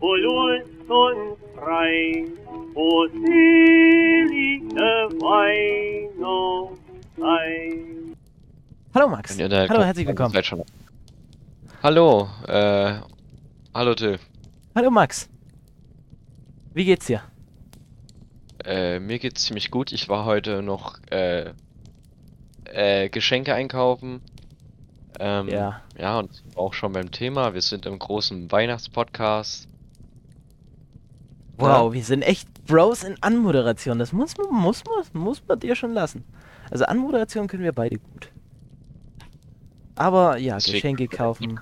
o 0.00 0.14
Lust 0.14 0.90
und 0.90 1.38
frei, 1.56 2.26
o 2.74 3.06
selige 3.06 5.08
Weihnachtszeit. 5.20 7.89
Hallo 8.94 9.08
Max. 9.08 9.38
Hallo, 9.38 9.84
herzlich 9.84 10.06
willkommen. 10.06 10.34
Hallo, 11.82 12.28
äh, 12.48 12.94
hallo 13.72 13.94
Till. 13.94 14.18
Hallo 14.74 14.90
Max. 14.90 15.28
Wie 16.74 16.84
geht's 16.84 17.06
dir? 17.06 17.22
Äh, 18.64 18.98
mir 18.98 19.18
geht's 19.18 19.44
ziemlich 19.44 19.70
gut. 19.70 19.92
Ich 19.92 20.08
war 20.08 20.24
heute 20.24 20.62
noch, 20.62 20.98
äh, 21.10 21.52
äh, 22.64 23.08
Geschenke 23.08 23.54
einkaufen. 23.54 24.20
Ähm, 25.18 25.48
Ja. 25.48 25.82
Ja, 25.98 26.18
und 26.18 26.42
auch 26.56 26.74
schon 26.74 26.92
beim 26.92 27.10
Thema. 27.10 27.54
Wir 27.54 27.62
sind 27.62 27.86
im 27.86 27.98
großen 27.98 28.50
Weihnachtspodcast. 28.50 29.68
Wow, 31.58 31.92
wir 31.92 32.02
sind 32.04 32.22
echt 32.22 32.48
Bros 32.66 33.04
in 33.04 33.16
Anmoderation. 33.22 33.98
Das 33.98 34.12
muss 34.12 34.36
man, 34.36 34.48
muss 34.50 34.82
man, 34.84 35.22
muss 35.22 35.42
man 35.46 35.60
dir 35.60 35.74
schon 35.76 35.92
lassen. 35.92 36.24
Also 36.70 36.86
Anmoderation 36.86 37.46
können 37.48 37.62
wir 37.62 37.72
beide 37.72 37.98
gut. 37.98 38.30
Aber 40.00 40.38
ja, 40.38 40.54
Deswegen 40.54 40.96
Geschenke 40.96 41.08
kaufen 41.08 41.60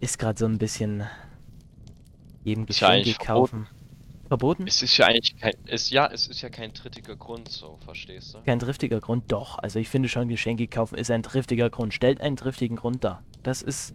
ist 0.00 0.18
gerade 0.18 0.36
so 0.36 0.46
ein 0.46 0.58
bisschen 0.58 1.04
jedem 2.42 2.64
Ist 2.66 2.80
ja 2.80 2.88
Geschenke 2.88 3.10
eigentlich 3.10 3.18
kaufen. 3.20 3.68
Verboten? 4.26 4.66
Es 4.66 4.82
ist 4.82 4.96
ja 4.96 5.06
eigentlich 5.06 5.36
kein, 5.36 5.52
es, 5.66 5.88
ja, 5.90 6.08
es 6.12 6.26
ist 6.26 6.42
ja 6.42 6.48
kein 6.48 6.74
trittiger 6.74 7.14
Grund, 7.14 7.48
so, 7.48 7.78
verstehst 7.84 8.34
du? 8.34 8.40
Kein 8.42 8.58
triftiger 8.58 9.00
Grund, 9.00 9.30
doch. 9.30 9.60
Also 9.60 9.78
ich 9.78 9.88
finde 9.88 10.08
schon, 10.08 10.26
Geschenke 10.28 10.66
kaufen 10.66 10.98
ist 10.98 11.12
ein 11.12 11.22
triftiger 11.22 11.70
Grund. 11.70 11.94
Stellt 11.94 12.20
einen 12.20 12.34
triftigen 12.34 12.76
Grund 12.76 13.04
dar. 13.04 13.22
Das 13.44 13.62
ist, 13.62 13.94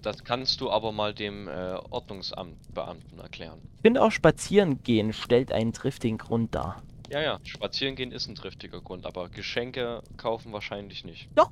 Das 0.00 0.24
kannst 0.24 0.62
du 0.62 0.70
aber 0.70 0.90
mal 0.90 1.12
dem, 1.12 1.46
äh, 1.46 1.74
Ordnungsamtbeamten 1.90 3.18
erklären. 3.18 3.60
ich 3.76 3.82
finde 3.82 4.00
auch 4.02 4.12
spazieren 4.12 4.82
gehen 4.82 5.12
stellt 5.12 5.52
einen 5.52 5.74
triftigen 5.74 6.16
Grund 6.16 6.54
dar. 6.54 6.82
Ja, 7.10 7.20
ja, 7.20 7.38
spazieren 7.44 7.96
gehen 7.96 8.12
ist 8.12 8.28
ein 8.28 8.34
triftiger 8.34 8.80
Grund, 8.80 9.04
aber 9.04 9.28
Geschenke 9.28 10.02
kaufen 10.16 10.54
wahrscheinlich 10.54 11.04
nicht. 11.04 11.28
Doch, 11.34 11.50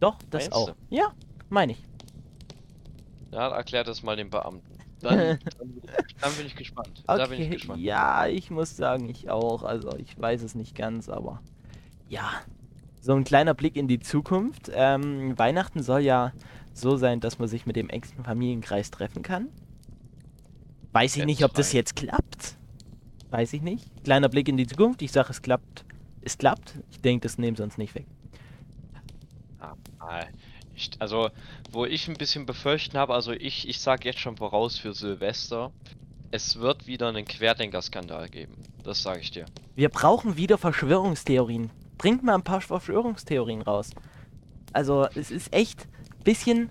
das 0.00 0.14
Meinst 0.32 0.52
auch. 0.52 0.70
du? 0.70 0.74
Ja, 0.90 1.12
meine 1.48 1.72
ich. 1.72 1.82
Ja, 3.32 3.48
erklär 3.48 3.84
das 3.84 4.02
mal 4.02 4.16
dem 4.16 4.30
Beamten. 4.30 4.62
Dann, 5.00 5.18
dann, 5.58 5.82
dann 6.20 6.32
bin 6.34 6.46
ich 6.46 6.56
gespannt. 6.56 7.02
Da 7.06 7.26
bin 7.26 7.40
ich 7.40 7.46
Okay, 7.46 7.48
gespannt. 7.56 7.80
ja, 7.82 8.26
ich 8.26 8.50
muss 8.50 8.76
sagen, 8.76 9.08
ich 9.08 9.30
auch. 9.30 9.62
Also 9.62 9.94
ich 9.96 10.18
weiß 10.18 10.42
es 10.42 10.54
nicht 10.54 10.74
ganz, 10.74 11.08
aber 11.08 11.40
ja. 12.08 12.30
So 13.00 13.14
ein 13.14 13.24
kleiner 13.24 13.54
Blick 13.54 13.76
in 13.76 13.86
die 13.86 14.00
Zukunft. 14.00 14.70
Ähm, 14.74 15.38
Weihnachten 15.38 15.82
soll 15.82 16.00
ja 16.00 16.32
so 16.72 16.96
sein, 16.96 17.20
dass 17.20 17.38
man 17.38 17.48
sich 17.48 17.64
mit 17.64 17.76
dem 17.76 17.88
engsten 17.88 18.24
Familienkreis 18.24 18.90
treffen 18.90 19.22
kann. 19.22 19.48
Weiß 20.92 21.16
ich 21.16 21.24
nicht, 21.24 21.44
ob 21.44 21.54
das 21.54 21.72
jetzt 21.72 21.94
klappt. 21.96 22.56
Weiß 23.30 23.52
ich 23.52 23.62
nicht. 23.62 23.86
Kleiner 24.04 24.28
Blick 24.28 24.48
in 24.48 24.56
die 24.56 24.66
Zukunft. 24.66 25.02
Ich 25.02 25.12
sage, 25.12 25.30
es 25.30 25.42
klappt. 25.42 25.84
Es 26.22 26.38
klappt. 26.38 26.74
Ich 26.90 27.00
denke, 27.00 27.22
das 27.22 27.38
nehmen 27.38 27.56
sie 27.56 27.62
uns 27.62 27.78
nicht 27.78 27.94
weg. 27.94 28.06
Ah, 29.60 30.24
ich, 30.74 30.90
also, 30.98 31.30
wo 31.72 31.84
ich 31.84 32.08
ein 32.08 32.16
bisschen 32.16 32.46
befürchten 32.46 32.96
habe, 32.96 33.14
also 33.14 33.32
ich, 33.32 33.68
ich 33.68 33.80
sag 33.80 34.04
jetzt 34.04 34.20
schon 34.20 34.36
voraus 34.36 34.78
für 34.78 34.94
Silvester, 34.94 35.72
es 36.30 36.60
wird 36.60 36.86
wieder 36.86 37.08
einen 37.08 37.24
Querdenker-Skandal 37.24 38.28
geben. 38.28 38.54
Das 38.84 39.02
sage 39.02 39.20
ich 39.20 39.30
dir. 39.30 39.46
Wir 39.74 39.88
brauchen 39.88 40.36
wieder 40.36 40.58
Verschwörungstheorien. 40.58 41.70
Bringt 41.96 42.22
mal 42.22 42.34
ein 42.34 42.42
paar 42.42 42.60
Verschwörungstheorien 42.60 43.62
raus. 43.62 43.90
Also, 44.72 45.06
es 45.14 45.30
ist 45.30 45.52
echt 45.52 45.88
ein 46.18 46.24
bisschen 46.24 46.70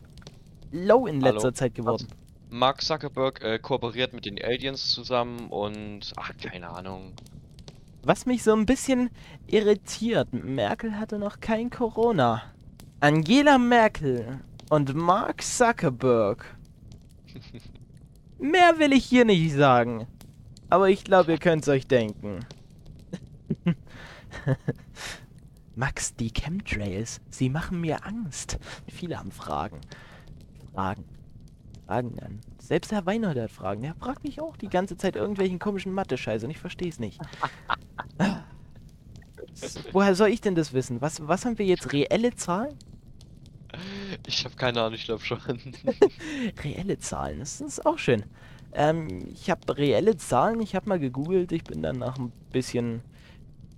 low 0.72 1.08
in 1.08 1.22
Hallo? 1.24 1.34
letzter 1.34 1.54
Zeit 1.54 1.76
geworden. 1.76 2.08
Mark 2.50 2.82
Zuckerberg 2.82 3.44
äh, 3.44 3.60
kooperiert 3.60 4.14
mit 4.14 4.26
den 4.26 4.42
Aliens 4.42 4.92
zusammen 4.92 5.50
und, 5.50 6.14
ach, 6.16 6.32
keine 6.42 6.70
Ahnung. 6.70 7.14
Was 8.04 8.26
mich 8.26 8.44
so 8.44 8.54
ein 8.54 8.66
bisschen 8.66 9.10
irritiert, 9.48 10.32
Merkel 10.32 10.98
hatte 10.98 11.20
noch 11.20 11.42
kein 11.42 11.70
Corona. 11.70 12.44
Angela 13.00 13.60
Merkel 13.60 14.40
und 14.72 14.96
Mark 14.96 15.44
Zuckerberg. 15.44 16.44
Mehr 18.40 18.80
will 18.80 18.92
ich 18.92 19.06
hier 19.06 19.24
nicht 19.24 19.54
sagen. 19.54 20.08
Aber 20.70 20.90
ich 20.90 21.04
glaube, 21.04 21.34
ihr 21.34 21.38
könnt 21.38 21.62
es 21.62 21.70
euch 21.70 21.86
denken. 21.86 22.40
Max, 25.76 26.16
die 26.16 26.32
Chemtrails, 26.32 27.22
sie 27.30 27.50
machen 27.50 27.82
mir 27.82 28.04
Angst. 28.04 28.58
Viele 28.88 29.20
haben 29.20 29.32
Fragen. 29.32 29.80
Fragen. 30.74 31.06
Fragen 31.86 32.20
an. 32.20 32.40
Selbst 32.58 32.92
Herr 32.92 33.06
Weinhold 33.06 33.38
hat 33.38 33.52
Fragen. 33.52 33.84
Er 33.84 33.94
fragt 33.94 34.24
mich 34.24 34.42
auch 34.42 34.58
die 34.58 34.70
ganze 34.70 34.98
Zeit 34.98 35.16
irgendwelchen 35.16 35.60
komischen 35.60 35.94
Mathe-Scheiß 35.94 36.44
und 36.44 36.50
ich 36.50 36.58
verstehe 36.58 36.90
es 36.90 36.98
nicht. 36.98 37.22
Woher 39.92 40.16
soll 40.16 40.30
ich 40.30 40.42
denn 40.42 40.56
das 40.56 40.74
wissen? 40.74 41.02
Was, 41.02 41.28
was 41.28 41.46
haben 41.46 41.58
wir 41.58 41.66
jetzt? 41.66 41.92
Reelle 41.94 42.36
Zahlen? 42.36 42.76
Ich 44.26 44.46
habe 44.46 44.56
keine 44.56 44.82
Ahnung, 44.82 44.94
ich 44.94 45.06
glaube 45.06 45.24
schon. 45.24 45.40
Reelle 46.64 46.98
Zahlen, 47.00 47.40
das 47.40 47.62
ist 47.62 47.86
auch 47.86 47.98
schön. 47.98 48.24
Ähm, 48.74 49.30
ich 49.34 49.50
habe 49.50 49.78
reelle 49.78 50.18
Zahlen, 50.18 50.62
ich 50.62 50.76
habe 50.76 50.90
mal 50.90 51.00
gegoogelt, 51.00 51.52
ich 51.52 51.64
bin 51.64 51.82
dann 51.82 51.98
nach 51.98 52.18
ein 52.18 52.32
bisschen, 52.52 53.02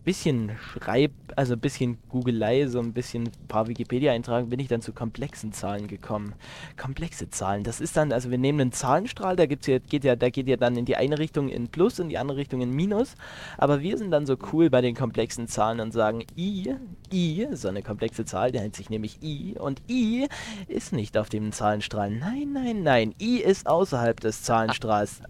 bisschen 0.04 0.58
Schreib, 0.60 1.12
also 1.36 1.54
ein 1.54 1.60
bisschen 1.60 1.98
Googelei, 2.10 2.68
so 2.68 2.80
ein 2.80 2.94
bisschen 2.94 3.24
ein 3.24 3.48
paar 3.48 3.68
Wikipedia-Eintragen, 3.68 4.50
bin 4.50 4.60
ich 4.60 4.68
dann 4.68 4.82
zu 4.82 4.94
komplexen 4.94 5.52
Zahlen 5.54 5.88
gekommen. 5.88 6.34
Komplexe 6.78 7.30
Zahlen, 7.30 7.64
das 7.64 7.82
ist 7.82 7.98
dann, 7.98 8.12
also 8.12 8.32
wir 8.32 8.38
nehmen 8.38 8.62
einen 8.62 8.72
Zahlenstrahl, 8.72 9.36
da 9.36 9.46
gibt's 9.46 9.68
ja, 9.68 9.80
geht 9.80 10.04
ja, 10.04 10.16
da 10.16 10.30
geht 10.30 10.48
ja 10.48 10.58
dann 10.58 10.78
in 10.78 10.86
die 10.86 10.96
eine 10.96 11.20
Richtung 11.20 11.50
in 11.50 11.68
Plus, 11.68 12.00
in 12.00 12.10
die 12.10 12.18
andere 12.18 12.38
Richtung 12.38 12.62
in 12.62 12.72
Minus, 12.72 13.16
aber 13.58 13.82
wir 13.82 13.98
sind 13.98 14.12
dann 14.12 14.26
so 14.26 14.38
cool 14.52 14.70
bei 14.70 14.82
den 14.82 14.96
komplexen 14.96 15.48
Zahlen 15.48 15.80
und 15.80 15.92
sagen, 15.92 16.24
i, 16.38 16.76
i, 17.14 17.48
so 17.54 17.68
eine 17.68 17.84
komplexe 17.84 18.26
Zahl, 18.26 18.52
der 18.52 18.62
nennt 18.62 18.76
sich 18.76 18.90
nämlich 18.90 19.22
i, 19.22 19.56
und 19.60 19.82
i 19.90 20.28
ist 20.68 20.94
nicht 20.94 21.18
auf 21.18 21.30
dem 21.30 21.52
Zahlenstrahl. 21.52 22.10
Nein, 22.10 22.54
nein, 22.54 22.84
nein, 22.84 23.16
i 23.22 23.38
ist 23.38 23.68
außerhalb 23.68 24.20
des 24.20 24.44
Zahlenstrahls. 24.44 25.22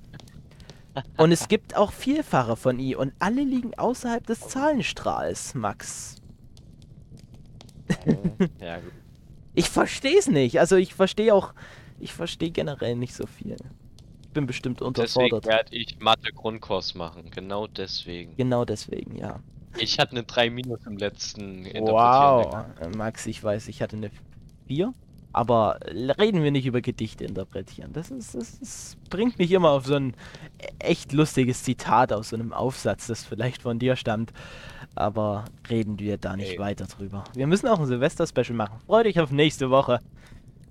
Und 1.17 1.31
es 1.31 1.47
gibt 1.47 1.75
auch 1.75 1.91
Vielfache 1.91 2.55
von 2.55 2.79
i 2.79 2.95
und 2.95 3.13
alle 3.19 3.43
liegen 3.43 3.77
außerhalb 3.77 4.25
des 4.25 4.39
Zahlenstrahls, 4.41 5.55
Max. 5.55 6.15
ja, 8.62 8.77
gut. 8.79 8.91
Ich 9.53 9.69
verstehe 9.69 10.17
es 10.17 10.27
nicht. 10.27 10.59
Also 10.59 10.75
ich 10.75 10.93
verstehe 10.93 11.33
auch, 11.33 11.53
ich 11.99 12.13
verstehe 12.13 12.51
generell 12.51 12.95
nicht 12.95 13.13
so 13.13 13.25
viel. 13.25 13.57
Ich 14.21 14.29
bin 14.29 14.45
bestimmt 14.45 14.79
Deswegen 14.79 14.88
unterfordert. 14.88 15.45
werde 15.47 15.75
ich 15.75 15.99
Mathe-Grundkurs 15.99 16.93
machen. 16.93 17.31
Genau 17.31 17.67
deswegen. 17.67 18.35
Genau 18.38 18.63
deswegen, 18.63 19.15
ja. 19.15 19.39
Ich 19.77 19.99
hatte 19.99 20.12
eine 20.12 20.23
3 20.23 20.49
Minus 20.49 20.85
im 20.85 20.97
letzten 20.97 21.65
Wow. 21.65 22.65
Äh, 22.79 22.89
Max, 22.95 23.25
ich 23.27 23.43
weiß, 23.43 23.67
ich 23.67 23.81
hatte 23.81 23.97
eine 23.97 24.12
4. 24.67 24.93
Aber 25.31 25.79
reden 25.87 26.43
wir 26.43 26.49
nicht 26.51 26.65
über 26.65 26.81
Gedichte 26.81 27.23
interpretieren. 27.23 27.93
Das, 27.93 28.09
ist, 28.09 28.33
das, 28.33 28.59
das 28.59 28.97
bringt 29.11 29.37
mich 29.37 29.51
immer 29.51 29.69
auf 29.69 29.85
so 29.85 29.93
ein 29.95 30.15
echt 30.79 31.13
lustiges 31.13 31.63
Zitat 31.63 32.11
aus 32.11 32.29
so 32.29 32.35
einem 32.35 32.51
Aufsatz, 32.51 33.07
das 33.07 33.23
vielleicht 33.23 33.61
von 33.61 33.77
dir 33.77 33.95
stammt. 33.95 34.33
Aber 34.95 35.45
reden 35.69 35.99
wir 35.99 36.17
da 36.17 36.35
nicht 36.35 36.53
Ey. 36.53 36.59
weiter 36.59 36.85
drüber. 36.87 37.23
Wir 37.35 37.45
müssen 37.45 37.67
auch 37.67 37.79
ein 37.79 37.85
Silvester-Special 37.85 38.55
machen. 38.55 38.79
Freut 38.87 39.05
euch 39.05 39.19
auf 39.19 39.29
nächste 39.31 39.69
Woche. 39.69 39.99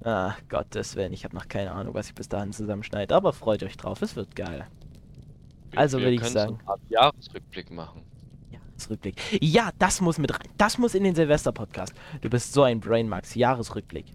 Ah, 0.02 0.34
Gottes 0.48 0.96
Willen, 0.96 1.12
ich 1.12 1.24
habe 1.24 1.36
noch 1.36 1.46
keine 1.48 1.70
Ahnung, 1.72 1.94
was 1.94 2.08
ich 2.08 2.14
bis 2.14 2.28
dahin 2.28 2.52
zusammenschneide. 2.52 3.14
Aber 3.14 3.32
freut 3.32 3.62
euch 3.62 3.76
drauf, 3.76 4.02
es 4.02 4.16
wird 4.16 4.34
geil. 4.34 4.66
Wir- 5.70 5.78
Also 5.78 5.98
würde 5.98 6.12
ich 6.12 6.24
sagen- 6.24 6.54
So 6.54 6.58
eine 6.58 6.68
Art 6.68 6.80
Jahresrückblick 6.88 7.70
machen. 7.70 8.02
Jahresrückblick. 8.50 9.16
Ja, 9.40 9.70
das 9.78 10.00
muss 10.00 10.18
mit 10.18 10.32
rein. 10.34 10.48
Das 10.56 10.78
muss 10.78 10.94
in 10.94 11.04
den 11.04 11.14
Silvester-Podcast. 11.14 11.94
Du 12.20 12.28
bist 12.28 12.52
so 12.52 12.64
ein 12.64 12.80
Brain 12.80 13.08
Max. 13.08 13.34
Jahresrückblick. 13.36 14.06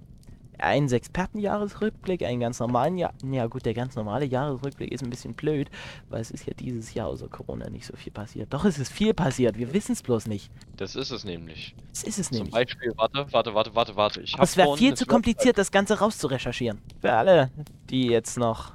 Ein 0.63 0.89
Experten-Jahresrückblick, 0.89 2.23
einen 2.23 2.39
ganz 2.39 2.59
normalen 2.59 2.97
Jahr. 2.97 3.13
Ja, 3.29 3.47
gut, 3.47 3.65
der 3.65 3.73
ganz 3.73 3.95
normale 3.95 4.25
Jahresrückblick 4.25 4.91
ist 4.91 5.03
ein 5.03 5.09
bisschen 5.09 5.33
blöd, 5.33 5.69
weil 6.09 6.21
es 6.21 6.31
ist 6.31 6.45
ja 6.45 6.53
dieses 6.53 6.93
Jahr 6.93 7.07
außer 7.07 7.27
Corona 7.27 7.69
nicht 7.69 7.85
so 7.85 7.95
viel 7.97 8.13
passiert. 8.13 8.53
Doch, 8.53 8.63
es 8.63 8.79
ist 8.79 8.91
viel 8.91 9.13
passiert. 9.13 9.57
Wir 9.57 9.73
wissen 9.73 9.91
es 9.91 10.01
bloß 10.01 10.27
nicht. 10.27 10.49
Das 10.77 10.95
ist 10.95 11.11
es 11.11 11.25
nämlich. 11.25 11.75
Es 11.91 12.03
ist 12.03 12.17
es 12.17 12.27
Zum 12.27 12.37
nämlich. 12.37 12.53
Beispiel, 12.53 12.93
warte, 12.95 13.25
warte, 13.31 13.53
warte, 13.53 13.75
warte, 13.75 13.95
warte. 13.97 14.21
Ich 14.21 14.33
Aber 14.35 14.43
hab 14.43 14.47
es 14.47 14.57
wäre 14.57 14.77
viel 14.77 14.93
zu 14.93 15.05
kompliziert, 15.05 15.57
das 15.57 15.71
Ganze 15.71 15.99
rauszurecherchieren. 15.99 16.79
Für 17.01 17.11
alle, 17.13 17.51
die 17.89 18.07
jetzt 18.07 18.37
noch, 18.37 18.73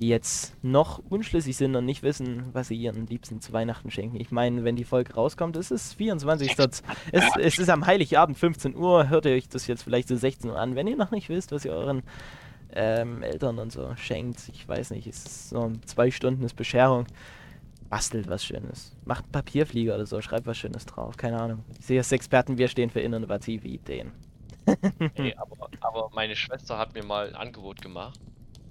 die 0.00 0.08
jetzt 0.08 0.54
noch 0.64 0.98
unschlüssig 1.10 1.56
sind 1.56 1.76
und 1.76 1.84
nicht 1.84 2.02
wissen, 2.02 2.48
was 2.54 2.68
sie 2.68 2.76
ihren 2.76 3.06
Liebsten 3.06 3.42
zu 3.42 3.52
Weihnachten 3.52 3.90
schenken. 3.90 4.16
Ich 4.18 4.30
meine, 4.30 4.64
wenn 4.64 4.74
die 4.74 4.84
Folge 4.84 5.14
rauskommt, 5.14 5.56
es 5.56 5.70
ist 5.70 5.92
24. 5.92 6.58
es, 6.58 6.82
es 7.38 7.58
ist 7.58 7.68
am 7.68 7.84
Heiligabend 7.84 8.38
15 8.38 8.74
Uhr. 8.76 9.10
Hört 9.10 9.26
ihr 9.26 9.32
euch 9.32 9.48
das 9.48 9.66
jetzt 9.66 9.82
vielleicht 9.82 10.08
so 10.08 10.16
16 10.16 10.50
Uhr 10.50 10.58
an. 10.58 10.74
Wenn 10.74 10.86
ihr 10.86 10.96
noch 10.96 11.10
nicht 11.10 11.28
wisst, 11.28 11.52
was 11.52 11.66
ihr 11.66 11.72
euren 11.72 12.02
ähm, 12.72 13.22
Eltern 13.22 13.58
und 13.58 13.72
so 13.72 13.94
schenkt, 13.96 14.48
ich 14.48 14.66
weiß 14.66 14.90
nicht, 14.92 15.06
es 15.06 15.26
ist 15.26 15.50
so 15.50 15.70
zwei 15.84 16.10
Stunden 16.10 16.44
ist 16.44 16.56
Bescherung. 16.56 17.06
Bastelt 17.90 18.28
was 18.28 18.42
Schönes. 18.42 18.96
Macht 19.04 19.30
Papierflieger 19.32 19.96
oder 19.96 20.06
so, 20.06 20.22
schreibt 20.22 20.46
was 20.46 20.56
Schönes 20.56 20.86
drauf. 20.86 21.18
Keine 21.18 21.40
Ahnung. 21.40 21.64
Ich 21.78 21.86
sehe 21.86 21.98
als 21.98 22.12
Experten, 22.12 22.56
wir 22.56 22.68
stehen 22.68 22.88
für 22.88 23.00
innovative 23.00 23.68
Ideen. 23.68 24.12
Ey, 25.14 25.34
aber, 25.36 25.68
aber 25.80 26.10
meine 26.14 26.36
Schwester 26.36 26.78
hat 26.78 26.94
mir 26.94 27.04
mal 27.04 27.28
ein 27.28 27.34
Angebot 27.34 27.82
gemacht, 27.82 28.20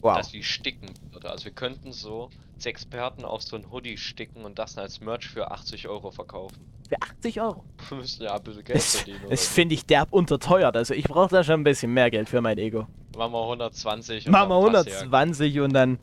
Wow. 0.02 0.18
dass 0.18 0.30
sie 0.32 0.44
sticken 0.44 0.90
würde. 1.12 1.30
Also 1.30 1.46
wir 1.46 1.52
könnten 1.52 1.92
so 1.92 2.30
als 2.56 2.66
Experten 2.66 3.26
auf 3.26 3.42
so 3.42 3.56
ein 3.56 3.72
Hoodie 3.72 3.98
sticken 3.98 4.46
und 4.46 4.60
das 4.60 4.76
dann 4.76 4.84
als 4.84 5.00
Merch 5.02 5.28
für 5.28 5.52
80 5.52 5.88
Euro 5.88 6.12
verkaufen. 6.12 6.58
Für 6.88 6.96
80 7.02 7.42
Euro. 7.42 7.64
Wir 7.90 7.98
müssen 7.98 8.24
ja 8.24 8.36
ein 8.36 8.44
bisschen 8.44 8.64
Geld 8.64 8.78
Das, 8.78 8.96
verdienen. 8.96 9.20
das 9.30 9.48
finde 9.48 9.76
ich 9.76 9.86
derb 9.86 10.12
unterteuert. 10.12 10.76
Also 10.76 10.94
ich 10.96 11.04
brauche 11.06 11.30
da 11.30 11.44
schon 11.44 11.62
ein 11.62 11.64
bisschen 11.64 11.94
mehr 11.94 12.10
Geld 12.10 12.28
für 12.30 12.42
mein 12.42 12.58
Ego. 12.58 12.88
Machen 13.16 13.34
wir 13.34 13.42
120 13.44 14.26
und 14.26 14.32
Machen 14.32 14.50
wir 14.50 14.62
dann 14.64 14.74
passt 14.74 14.88
ja. 14.88 14.94
120 15.02 15.60
und 15.60 15.74
dann 15.74 16.00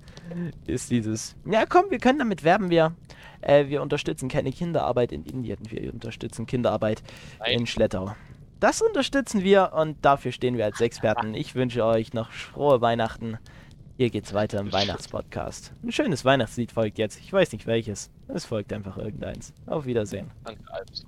ist 0.67 0.91
dieses. 0.91 1.35
Ja, 1.51 1.65
komm, 1.67 1.91
wir 1.91 1.99
können 1.99 2.19
damit 2.21 2.45
werben 2.45 2.71
wir. 2.71 2.95
Äh, 3.41 3.67
wir 3.67 3.83
unterstützen 3.83 4.29
keine 4.29 4.53
Kinderarbeit 4.53 5.13
in 5.13 5.25
Indien. 5.25 5.59
Wir 5.69 5.93
unterstützen 5.93 6.47
Kinderarbeit 6.47 7.03
Nein. 7.41 7.61
in 7.61 7.67
Schlettau. 7.67 8.15
Das 8.61 8.81
unterstützen 8.81 9.43
wir 9.43 9.73
und 9.75 10.05
dafür 10.05 10.33
stehen 10.33 10.57
wir 10.57 10.65
als 10.65 10.81
Experten. 10.81 11.35
Ich 11.35 11.55
wünsche 11.55 11.85
euch 11.85 12.13
noch 12.15 12.31
frohe 12.31 12.81
Weihnachten. 12.81 13.39
Hier 13.97 14.11
geht's 14.11 14.35
weiter 14.35 14.61
im 14.61 14.71
Weihnachtspodcast. 14.73 15.73
Ein 15.83 15.91
schönes 15.91 16.23
Weihnachtslied 16.25 16.71
folgt 16.71 16.99
jetzt. 16.99 17.19
Ich 17.19 17.33
weiß 17.33 17.53
nicht 17.53 17.67
welches. 17.67 18.11
Es 18.29 18.45
folgt 18.45 18.73
einfach 18.75 18.99
irgendeins. 18.99 19.55
Auf 19.65 19.87
Wiedersehen. 19.87 20.31
Danke, 20.45 20.63
Alps. 20.71 21.07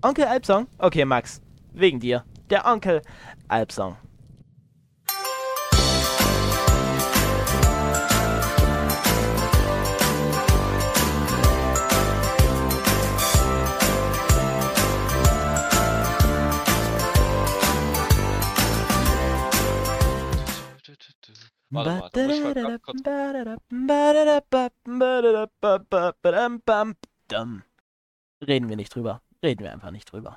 Onkel 0.00 0.24
Alpsong? 0.24 0.66
Okay, 0.78 1.04
Max. 1.04 1.42
Wegen 1.74 2.00
dir. 2.00 2.24
Der 2.48 2.64
Onkel 2.64 3.02
Alpsong. 3.48 3.96
Warte 21.70 21.90
mal, 21.90 22.10
da 22.10 22.20
muss 22.26 22.38
ich 22.38 22.62
mal 22.62 22.78
kurz. 22.80 23.02
Reden 28.46 28.68
wir 28.68 28.76
nicht 28.76 28.94
drüber. 28.94 29.20
Reden 29.42 29.64
wir 29.64 29.72
einfach 29.72 29.90
nicht 29.90 30.10
drüber. 30.10 30.36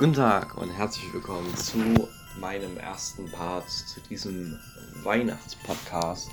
Guten 0.00 0.14
Tag 0.14 0.56
und 0.56 0.70
herzlich 0.70 1.12
willkommen 1.12 1.54
zu 1.58 1.76
meinem 2.40 2.78
ersten 2.78 3.30
Part 3.30 3.68
zu 3.68 4.00
diesem 4.08 4.58
Weihnachtspodcast. 5.02 6.30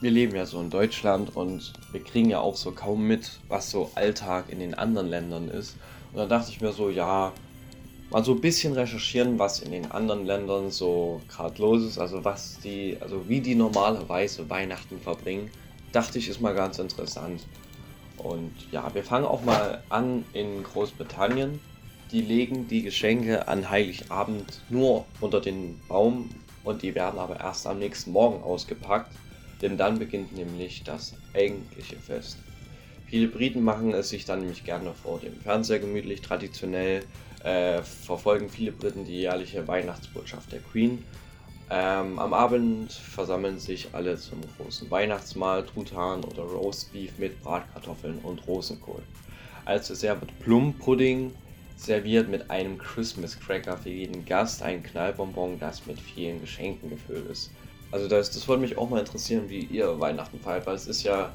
Wir 0.00 0.10
leben 0.10 0.34
ja 0.34 0.46
so 0.46 0.58
in 0.58 0.70
Deutschland 0.70 1.36
und 1.36 1.74
wir 1.92 2.02
kriegen 2.02 2.30
ja 2.30 2.40
auch 2.40 2.56
so 2.56 2.72
kaum 2.72 3.06
mit, 3.06 3.40
was 3.48 3.70
so 3.70 3.90
Alltag 3.94 4.46
in 4.48 4.58
den 4.58 4.72
anderen 4.72 5.08
Ländern 5.08 5.48
ist. 5.48 5.76
Und 6.12 6.20
dann 6.20 6.30
dachte 6.30 6.50
ich 6.50 6.62
mir 6.62 6.72
so, 6.72 6.88
ja, 6.88 7.34
mal 8.08 8.24
so 8.24 8.32
ein 8.32 8.40
bisschen 8.40 8.72
recherchieren, 8.72 9.38
was 9.38 9.60
in 9.60 9.72
den 9.72 9.90
anderen 9.90 10.24
Ländern 10.24 10.70
so 10.70 11.20
gerade 11.28 11.60
los 11.60 11.82
ist, 11.82 11.98
also 11.98 12.24
was 12.24 12.58
die, 12.60 12.96
also 13.00 13.28
wie 13.28 13.42
die 13.42 13.54
normalerweise 13.54 14.48
Weihnachten 14.48 14.98
verbringen, 14.98 15.50
dachte 15.92 16.18
ich, 16.18 16.26
ist 16.26 16.40
mal 16.40 16.54
ganz 16.54 16.78
interessant. 16.78 17.42
Und 18.16 18.54
ja, 18.72 18.94
wir 18.94 19.04
fangen 19.04 19.26
auch 19.26 19.44
mal 19.44 19.82
an 19.90 20.24
in 20.32 20.62
Großbritannien. 20.62 21.60
Die 22.10 22.22
legen 22.22 22.68
die 22.68 22.82
Geschenke 22.82 23.48
an 23.48 23.68
Heiligabend 23.68 24.62
nur 24.70 25.04
unter 25.20 25.42
den 25.42 25.78
Baum 25.88 26.30
und 26.64 26.82
die 26.82 26.94
werden 26.94 27.18
aber 27.18 27.38
erst 27.38 27.66
am 27.66 27.78
nächsten 27.78 28.12
Morgen 28.12 28.42
ausgepackt, 28.42 29.12
denn 29.60 29.76
dann 29.76 29.98
beginnt 29.98 30.34
nämlich 30.34 30.82
das 30.84 31.14
eigentliche 31.34 31.96
Fest. 31.96 32.38
Viele 33.06 33.28
Briten 33.28 33.62
machen 33.62 33.92
es 33.92 34.08
sich 34.08 34.24
dann 34.24 34.40
nämlich 34.40 34.64
gerne 34.64 34.94
vor 34.94 35.18
dem 35.18 35.34
Fernseher 35.40 35.80
gemütlich. 35.80 36.22
Traditionell 36.22 37.04
äh, 37.44 37.82
verfolgen 37.82 38.48
viele 38.48 38.72
Briten 38.72 39.04
die 39.04 39.20
jährliche 39.20 39.68
Weihnachtsbotschaft 39.68 40.52
der 40.52 40.60
Queen. 40.60 41.04
Ähm, 41.70 42.18
am 42.18 42.32
Abend 42.32 42.90
versammeln 42.90 43.58
sich 43.58 43.88
alle 43.92 44.16
zum 44.16 44.40
großen 44.56 44.90
Weihnachtsmahl, 44.90 45.66
Truthahn 45.66 46.24
oder 46.24 46.42
Roastbeef 46.44 47.18
mit 47.18 47.42
Bratkartoffeln 47.42 48.18
und 48.20 48.46
Rosenkohl. 48.46 49.02
Als 49.66 49.88
Dessert 49.88 50.22
wird 50.22 50.38
Plumpudding 50.40 51.32
serviert 51.78 52.28
mit 52.28 52.50
einem 52.50 52.76
Christmas 52.76 53.38
Cracker 53.38 53.78
für 53.78 53.90
jeden 53.90 54.24
Gast, 54.24 54.62
ein 54.62 54.82
Knallbonbon, 54.82 55.60
das 55.60 55.86
mit 55.86 55.98
vielen 56.00 56.40
Geschenken 56.40 56.90
gefüllt 56.90 57.30
ist. 57.30 57.50
Also 57.92 58.08
das, 58.08 58.30
das 58.30 58.46
würde 58.48 58.60
mich 58.60 58.76
auch 58.76 58.90
mal 58.90 58.98
interessieren, 58.98 59.48
wie 59.48 59.60
ihr 59.60 59.98
Weihnachten 59.98 60.40
feiert, 60.40 60.66
weil 60.66 60.74
es 60.74 60.86
ist 60.86 61.04
ja 61.04 61.32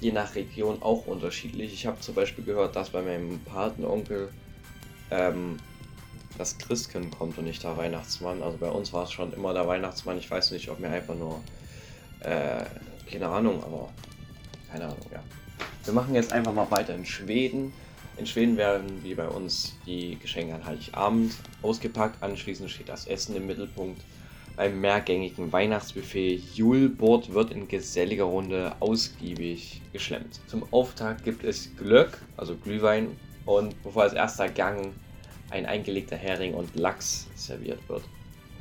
je 0.00 0.12
nach 0.12 0.34
Region 0.34 0.82
auch 0.82 1.06
unterschiedlich. 1.06 1.72
Ich 1.72 1.86
habe 1.86 2.00
zum 2.00 2.14
Beispiel 2.14 2.44
gehört, 2.44 2.74
dass 2.76 2.90
bei 2.90 3.02
meinem 3.02 3.38
Patenonkel 3.40 4.30
ähm, 5.10 5.56
das 6.36 6.58
Christkind 6.58 7.16
kommt 7.16 7.38
und 7.38 7.44
nicht 7.44 7.62
der 7.62 7.76
Weihnachtsmann. 7.76 8.42
Also 8.42 8.58
bei 8.58 8.68
uns 8.68 8.92
war 8.92 9.04
es 9.04 9.12
schon 9.12 9.32
immer 9.32 9.54
der 9.54 9.66
Weihnachtsmann. 9.68 10.18
Ich 10.18 10.30
weiß 10.30 10.50
nicht, 10.50 10.68
ob 10.70 10.80
mir 10.80 10.90
einfach 10.90 11.14
nur, 11.14 11.40
äh, 12.20 12.64
keine 13.10 13.28
Ahnung, 13.28 13.62
aber 13.62 13.90
keine 14.70 14.86
Ahnung, 14.86 15.06
ja. 15.12 15.22
Wir 15.84 15.94
machen 15.94 16.14
jetzt 16.14 16.32
einfach 16.32 16.52
mal 16.52 16.68
weiter 16.70 16.94
in 16.94 17.06
Schweden. 17.06 17.72
In 18.16 18.26
Schweden 18.26 18.56
werden 18.56 19.02
wie 19.02 19.14
bei 19.14 19.26
uns 19.26 19.76
die 19.86 20.16
Geschenke 20.20 20.54
an 20.54 20.64
Heiligabend 20.64 21.34
ausgepackt. 21.62 22.22
Anschließend 22.22 22.70
steht 22.70 22.88
das 22.88 23.06
Essen 23.06 23.34
im 23.34 23.46
Mittelpunkt. 23.46 24.00
Beim 24.56 24.80
mehrgängigen 24.80 25.52
Weihnachtsbuffet 25.52 26.40
Julbord 26.54 27.34
wird 27.34 27.50
in 27.50 27.66
geselliger 27.66 28.24
Runde 28.24 28.72
ausgiebig 28.78 29.82
geschlemmt. 29.92 30.40
Zum 30.46 30.64
Auftakt 30.72 31.24
gibt 31.24 31.42
es 31.42 31.74
Glöck, 31.76 32.18
also 32.36 32.54
Glühwein, 32.54 33.16
und 33.46 33.82
bevor 33.82 34.04
als 34.04 34.12
erster 34.12 34.48
Gang 34.48 34.92
ein 35.50 35.66
eingelegter 35.66 36.16
Hering 36.16 36.54
und 36.54 36.76
Lachs 36.76 37.26
serviert 37.34 37.80
wird. 37.88 38.04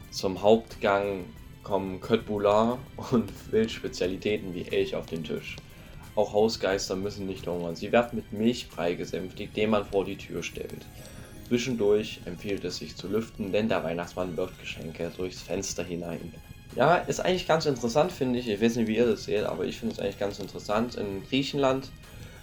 Zum 0.10 0.42
Hauptgang 0.42 1.26
kommen 1.62 2.02
Köttbullar 2.02 2.80
und 3.12 3.32
Wildspezialitäten 3.52 4.56
wie 4.56 4.63
Elch 4.63 4.96
auf 4.96 5.06
den 5.06 5.24
Tisch. 5.24 5.58
Auch 6.15 6.34
Hausgeister 6.34 6.95
müssen 6.95 7.26
nicht 7.26 7.47
hungern. 7.47 7.76
Sie 7.76 7.91
werden 7.91 8.17
mit 8.17 8.32
Milchbrei 8.32 8.93
gesänftigt, 8.93 9.56
den 9.58 9.71
man 9.71 9.86
vor 9.86 10.06
die 10.06 10.17
Tür 10.17 10.43
stellt. 10.43 10.86
Zwischendurch 11.47 12.21
empfiehlt 12.26 12.63
es 12.63 12.78
sich 12.78 12.95
zu 12.95 13.08
lüften, 13.08 13.52
denn 13.52 13.67
der 13.69 13.84
Weihnachtsmann 13.84 14.38
wirft 14.38 14.60
Geschenke 14.60 15.12
durchs 15.15 15.41
Fenster 15.41 15.84
hinein. 15.84 16.34
Ja, 16.76 16.95
ist 16.95 17.19
eigentlich 17.19 17.47
ganz 17.47 17.65
interessant, 17.65 18.12
finde 18.12 18.39
ich. 18.39 18.47
Ich 18.47 18.62
weiß 18.62 18.78
nicht, 18.78 18.88
wie 18.88 18.97
ihr 18.97 19.06
das 19.06 19.26
seht, 19.26 19.43
aber 19.43 19.65
ich 19.65 19.80
finde 19.80 19.93
es 19.93 19.99
eigentlich 19.99 20.19
ganz 20.19 20.39
interessant. 20.39 20.95
In 20.95 21.23
Griechenland, 21.28 21.89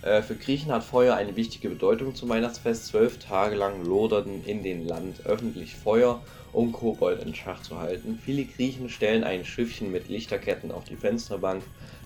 äh, 0.02 0.22
für 0.22 0.36
Griechen 0.36 0.70
hat 0.70 0.84
Feuer 0.84 1.16
eine 1.16 1.34
wichtige 1.34 1.68
Bedeutung 1.68 2.14
zum 2.14 2.28
Weihnachtsfest. 2.28 2.86
Zwölf 2.86 3.18
Tage 3.18 3.56
lang 3.56 3.84
loderten 3.84 4.44
in 4.44 4.62
den 4.62 4.86
Land 4.86 5.26
öffentlich 5.26 5.74
Feuer, 5.74 6.22
um 6.52 6.72
Kobold 6.72 7.24
in 7.24 7.34
Schach 7.34 7.62
zu 7.62 7.78
halten. 7.78 8.20
Viele 8.24 8.44
Griechen 8.44 8.88
stellen 8.88 9.24
ein 9.24 9.44
Schiffchen 9.44 9.90
mit 9.90 10.08
Lichterketten 10.08 10.70
auf 10.70 10.84
die 10.84 10.96
Fensterbank, 10.96 11.62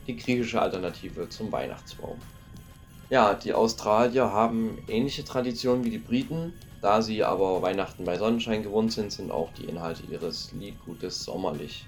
die 0.07 0.17
griechische 0.17 0.61
Alternative 0.61 1.29
zum 1.29 1.51
Weihnachtsbaum. 1.53 2.19
Ja, 3.11 3.35
die 3.35 3.53
Australier 3.53 4.33
haben 4.33 4.79
ähnliche 4.89 5.25
Traditionen 5.25 5.85
wie 5.85 5.91
die 5.91 5.99
Briten. 5.99 6.53
Da 6.81 7.01
sie 7.01 7.25
aber 7.25 7.63
Weihnachten 7.63 8.05
bei 8.05 8.19
Sonnenschein 8.19 8.63
gewohnt 8.63 8.93
sind, 8.93 9.11
sind 9.11 9.31
auch 9.31 9.53
die 9.55 9.65
Inhalte 9.65 10.03
ihres 10.11 10.53
Liedgutes 10.53 11.25
sommerlich. 11.25 11.87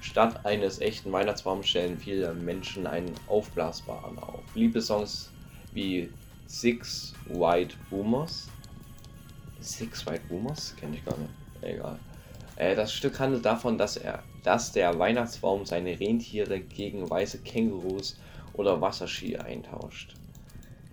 Statt 0.00 0.44
eines 0.44 0.80
echten 0.80 1.10
Weihnachtsbaums 1.12 1.66
stellen 1.66 1.98
viele 1.98 2.34
Menschen 2.34 2.86
einen 2.86 3.14
aufblasbaren 3.26 4.18
auf. 4.18 4.42
Liebessongs 4.54 5.30
wie 5.72 6.10
Six 6.46 7.14
White 7.26 7.74
Boomers. 7.88 8.48
Six 9.60 10.06
White 10.06 10.24
Boomers? 10.28 10.74
Kenne 10.76 10.96
ich 10.96 11.04
gar 11.06 11.16
nicht. 11.16 11.32
Egal. 11.62 11.98
Äh, 12.56 12.76
das 12.76 12.92
Stück 12.92 13.18
handelt 13.18 13.46
davon, 13.46 13.78
dass, 13.78 13.96
er, 13.96 14.22
dass 14.44 14.70
der 14.70 14.98
Weihnachtsbaum 14.98 15.66
seine 15.66 15.98
Rentiere 15.98 16.60
gegen 16.60 17.10
weiße 17.10 17.38
Kängurus 17.38 18.16
oder 18.52 18.80
Wasserski 18.80 19.36
eintauscht. 19.36 20.14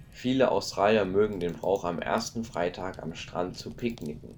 Viele 0.09 0.51
Australier 0.51 1.05
mögen 1.05 1.39
den 1.39 1.53
Brauch 1.53 1.83
am 1.83 1.99
ersten 1.99 2.43
Freitag 2.43 3.01
am 3.03 3.13
Strand 3.13 3.57
zu 3.57 3.71
picknicken. 3.71 4.35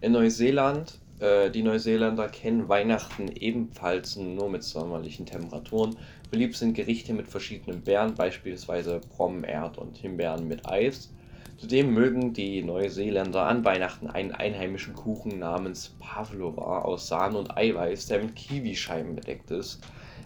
In 0.00 0.12
Neuseeland, 0.12 0.98
äh, 1.20 1.50
die 1.50 1.62
Neuseeländer 1.62 2.28
kennen 2.28 2.68
Weihnachten 2.68 3.28
ebenfalls 3.28 4.16
nur 4.16 4.50
mit 4.50 4.62
sommerlichen 4.62 5.24
Temperaturen. 5.24 5.96
Beliebt 6.30 6.56
sind 6.56 6.74
Gerichte 6.74 7.14
mit 7.14 7.28
verschiedenen 7.28 7.82
Beeren, 7.82 8.14
beispielsweise 8.14 9.00
Brommen, 9.16 9.44
Erd 9.44 9.78
und 9.78 9.96
Himbeeren 9.96 10.46
mit 10.46 10.66
Eis. 10.66 11.12
Zudem 11.58 11.94
mögen 11.94 12.34
die 12.34 12.62
Neuseeländer 12.62 13.46
an 13.46 13.64
Weihnachten 13.64 14.08
einen 14.08 14.32
einheimischen 14.32 14.94
Kuchen 14.94 15.38
namens 15.38 15.96
Pavlova 15.98 16.82
aus 16.82 17.08
Sahne 17.08 17.38
und 17.38 17.56
Eiweiß, 17.56 18.06
der 18.06 18.22
mit 18.22 18.36
Kiwischeiben 18.36 19.16
bedeckt 19.16 19.50
ist. 19.50 19.80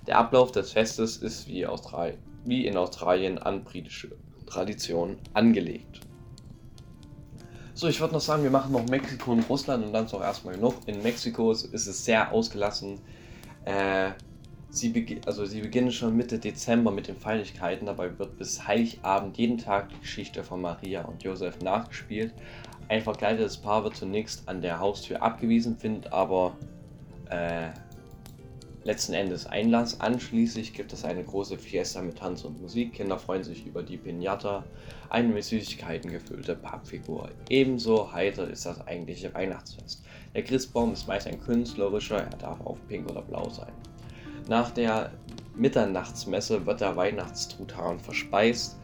Der 0.08 0.18
Ablauf 0.18 0.50
des 0.50 0.72
Festes 0.72 1.18
ist 1.18 1.46
wie, 1.46 1.66
Austral 1.66 2.18
wie 2.44 2.66
in 2.66 2.76
Australien 2.76 3.38
an 3.38 3.62
britische 3.62 4.10
Tradition 4.46 5.18
angelegt. 5.32 6.00
So, 7.74 7.86
ich 7.86 8.00
würde 8.00 8.14
noch 8.14 8.20
sagen, 8.20 8.42
wir 8.42 8.50
machen 8.50 8.72
noch 8.72 8.86
Mexiko 8.88 9.30
und 9.30 9.48
Russland 9.48 9.84
und 9.86 9.92
dann 9.92 10.06
ist 10.06 10.14
auch 10.14 10.22
erstmal 10.22 10.54
genug. 10.54 10.74
In 10.86 11.00
Mexiko 11.02 11.52
ist 11.52 11.72
es 11.72 12.04
sehr 12.04 12.32
ausgelassen. 12.32 12.98
Äh, 13.64 14.10
sie, 14.70 15.20
also 15.26 15.44
sie 15.44 15.60
beginnen 15.60 15.92
schon 15.92 16.16
Mitte 16.16 16.38
Dezember 16.38 16.90
mit 16.90 17.08
den 17.08 17.16
Feierlichkeiten. 17.16 17.86
Dabei 17.86 18.18
wird 18.18 18.38
bis 18.38 18.66
Heiligabend 18.66 19.36
jeden 19.36 19.58
Tag 19.58 19.90
die 19.90 20.00
Geschichte 20.00 20.44
von 20.44 20.60
Maria 20.60 21.04
und 21.04 21.22
Josef 21.22 21.60
nachgespielt. 21.60 22.32
Ein 22.88 23.02
verkleidetes 23.02 23.56
Paar 23.56 23.84
wird 23.84 23.96
zunächst 23.96 24.48
an 24.48 24.62
der 24.62 24.80
Haustür 24.80 25.22
abgewiesen, 25.22 25.76
findet 25.76 26.12
aber 26.12 26.56
äh, 27.30 27.68
letzten 28.84 29.12
Endes 29.12 29.46
Einlass. 29.46 30.00
Anschließend 30.00 30.74
gibt 30.74 30.92
es 30.92 31.04
eine 31.04 31.22
große 31.22 31.58
Fiesta 31.58 32.02
mit 32.02 32.18
Tanz 32.18 32.44
und 32.44 32.60
Musik. 32.60 32.94
Kinder 32.94 33.18
freuen 33.18 33.44
sich 33.44 33.66
über 33.66 33.82
die 33.82 33.96
Pinata, 33.96 34.64
eine 35.08 35.28
mit 35.28 35.44
Süßigkeiten 35.44 36.10
gefüllte 36.10 36.56
Pappfigur. 36.56 37.30
Ebenso 37.48 38.12
heiter 38.12 38.48
ist 38.48 38.66
das 38.66 38.84
eigentliche 38.86 39.32
Weihnachtsfest. 39.34 40.02
Der 40.34 40.42
Christbaum 40.42 40.92
ist 40.92 41.06
meist 41.06 41.26
ein 41.26 41.40
künstlerischer, 41.40 42.22
er 42.24 42.38
darf 42.38 42.60
auf 42.60 42.78
pink 42.88 43.10
oder 43.10 43.22
blau 43.22 43.48
sein. 43.50 43.72
Nach 44.50 44.72
der 44.72 45.12
Mitternachtsmesse 45.54 46.66
wird 46.66 46.80
der 46.80 46.96
Weihnachtstruthahn 46.96 48.00
verspeist. 48.00 48.80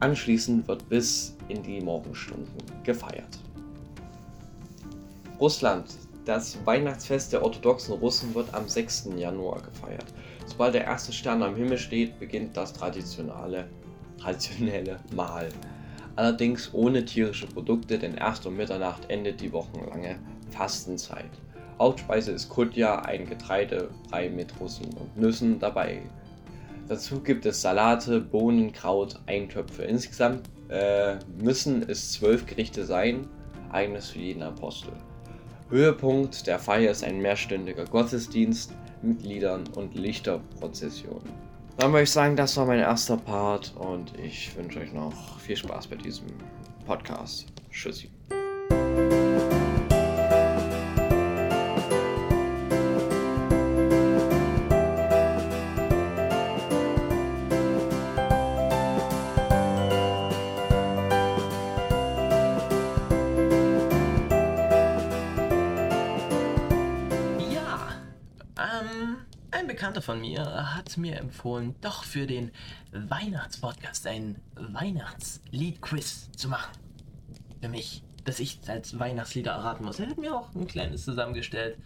Anschließend 0.00 0.66
wird 0.68 0.88
bis 0.88 1.36
in 1.48 1.62
die 1.62 1.82
Morgenstunden 1.82 2.54
gefeiert. 2.82 3.38
Russland 5.38 5.84
das 6.24 6.56
Weihnachtsfest 6.64 7.30
der 7.34 7.42
orthodoxen 7.42 7.92
Russen 7.92 8.34
wird 8.34 8.54
am 8.54 8.68
6. 8.68 9.10
Januar 9.18 9.60
gefeiert. 9.60 10.06
Sobald 10.46 10.72
der 10.72 10.84
erste 10.84 11.12
Stern 11.12 11.42
am 11.42 11.56
Himmel 11.56 11.76
steht, 11.76 12.18
beginnt 12.18 12.56
das 12.56 12.72
traditionelle, 12.72 13.68
traditionelle 14.18 14.98
Mahl. 15.14 15.50
Allerdings 16.16 16.70
ohne 16.72 17.04
tierische 17.04 17.46
Produkte, 17.46 17.98
denn 17.98 18.14
erst 18.14 18.46
um 18.46 18.56
Mitternacht 18.56 19.10
endet 19.10 19.42
die 19.42 19.52
wochenlange 19.52 20.18
Fastenzeit. 20.50 21.28
Hauptspeise 21.80 22.32
ist 22.32 22.50
Kutja, 22.50 23.00
ein 23.00 23.24
Getreidebrei 23.26 24.28
mit 24.28 24.52
Rosinen 24.60 24.92
und 24.98 25.16
Nüssen 25.16 25.58
dabei. 25.58 26.02
Dazu 26.88 27.20
gibt 27.20 27.46
es 27.46 27.62
Salate, 27.62 28.20
Bohnen, 28.20 28.70
Kraut, 28.72 29.18
Eintöpfe. 29.26 29.84
Insgesamt 29.84 30.42
äh, 30.68 31.16
müssen 31.42 31.88
es 31.88 32.12
zwölf 32.12 32.44
Gerichte 32.44 32.84
sein, 32.84 33.26
eines 33.70 34.10
für 34.10 34.18
jeden 34.18 34.42
Apostel. 34.42 34.92
Höhepunkt 35.70 36.46
der 36.46 36.58
Feier 36.58 36.90
ist 36.90 37.02
ein 37.02 37.22
mehrstündiger 37.22 37.86
Gottesdienst 37.86 38.74
mit 39.02 39.22
Liedern 39.22 39.64
und 39.74 39.94
Lichterprozessionen. 39.94 41.32
Dann 41.78 41.92
würde 41.92 42.02
ich 42.02 42.10
sagen, 42.10 42.36
das 42.36 42.56
war 42.58 42.66
mein 42.66 42.80
erster 42.80 43.16
Part 43.16 43.72
und 43.78 44.18
ich 44.18 44.54
wünsche 44.54 44.80
euch 44.80 44.92
noch 44.92 45.38
viel 45.38 45.56
Spaß 45.56 45.86
bei 45.86 45.96
diesem 45.96 46.26
Podcast. 46.84 47.46
Tschüssi. 47.70 48.10
Hat 70.90 70.98
mir 70.98 71.18
empfohlen, 71.18 71.74
doch 71.80 72.04
für 72.04 72.26
den 72.26 72.50
Weihnachtspodcast 72.92 74.06
ein 74.06 74.40
Weihnachtslied-Quiz 74.56 76.32
zu 76.32 76.48
machen. 76.48 76.72
Für 77.60 77.68
mich, 77.68 78.02
dass 78.24 78.40
ich 78.40 78.58
als 78.66 78.98
Weihnachtslieder 78.98 79.52
erraten 79.52 79.84
muss. 79.84 80.00
Er 80.00 80.08
hat 80.08 80.18
mir 80.18 80.34
auch 80.34 80.54
ein 80.54 80.66
kleines 80.66 81.04
zusammengestellt 81.04 81.78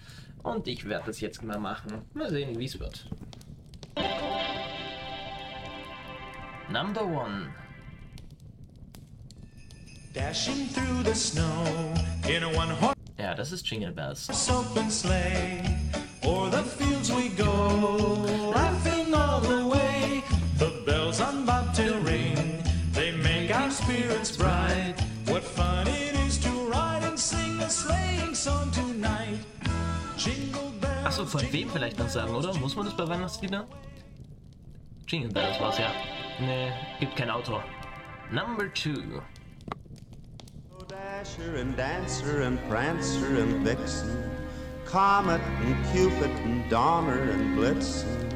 und 0.42 0.66
ich 0.68 0.86
werde 0.86 1.06
das 1.06 1.20
jetzt 1.20 1.42
mal 1.42 1.58
machen. 1.58 2.02
Mal 2.14 2.30
sehen, 2.30 2.58
wie 2.58 2.64
es 2.64 2.78
wird. 2.80 3.06
Number 6.70 7.04
one. 7.04 7.48
Dashing 10.14 10.68
through 10.72 11.04
the 11.04 11.14
snow 11.14 11.92
in 12.28 12.42
a 12.44 12.48
one 12.48 12.80
horse. 12.80 12.94
Ja, 13.18 13.34
das 13.34 13.52
ist 13.52 13.68
Jingle 13.68 13.92
Bells. 13.92 14.28
Open 14.48 14.90
sleigh. 14.90 15.62
O'er 16.22 16.50
the 16.50 16.62
fields 16.62 17.12
we 17.12 17.28
go, 17.28 18.43
spirits 24.24 24.36
bright. 24.36 24.94
What 25.26 25.42
fun 25.42 25.86
it 25.86 26.14
is 26.26 26.38
to 26.38 26.50
ride 26.70 27.02
and 27.02 27.18
sing 27.18 27.60
a 27.60 27.68
sleighing 27.68 28.34
song 28.34 28.70
tonight. 28.70 29.38
Jingle 30.16 30.72
bells. 30.80 31.06
Achso, 31.06 31.26
von 31.26 31.52
wem 31.52 31.68
vielleicht 31.70 31.98
noch 31.98 32.08
sagen, 32.08 32.34
oder? 32.34 32.54
Muss 32.54 32.76
man 32.76 32.86
das 32.86 32.96
bei 32.96 33.06
Weihnachtsliedern? 33.08 33.66
Jingle 35.06 35.30
Bells 35.30 35.60
war's 35.60 35.78
ja. 35.78 35.90
Nee, 36.40 36.72
gibt 36.98 37.14
kein 37.16 37.30
Autor. 37.30 37.62
Number 38.30 38.72
two. 38.72 39.20
Dasher 40.88 41.56
and 41.60 41.76
Dancer 41.76 42.42
and 42.42 42.58
Prancer 42.68 43.38
and 43.38 43.64
Vixen. 43.64 44.30
Comet 44.86 45.40
and 45.62 45.76
Cupid 45.92 46.30
and 46.44 46.70
Donner 46.70 47.30
and 47.30 47.56
Blitzen. 47.58 48.30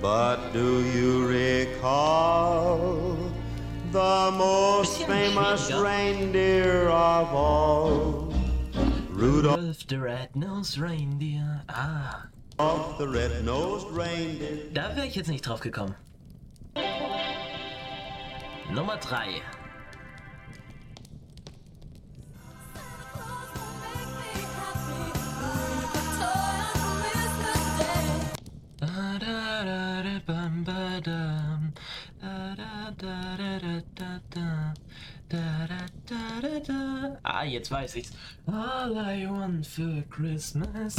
But 0.00 0.52
do 0.52 0.82
you 0.92 1.26
recall 1.26 3.16
the 3.96 4.30
most 4.30 5.04
famous 5.04 5.72
reindeer 5.72 6.90
of 6.90 7.32
all? 7.32 8.30
Rudolph 9.08 9.86
the 9.86 9.98
Red-Nosed 9.98 10.76
Reindeer. 10.76 11.62
Ah. 11.70 12.26
Of 12.58 12.98
the 12.98 13.08
red-nosed 13.08 13.86
reindeer. 13.92 14.70
Da 14.74 14.94
wäre 14.94 15.06
ich 15.06 15.14
jetzt 15.14 15.28
nicht 15.28 15.46
drauf 15.46 15.60
gekommen. 15.60 15.94
Nummer 18.70 18.98
3. 18.98 19.40
Ah, 37.22 37.44
jetzt 37.44 37.70
weiß 37.70 37.96
ich's. 37.96 38.12
All 38.46 38.96
I 38.96 39.26
want 39.26 39.66
for 39.66 40.02
Christmas. 40.10 40.96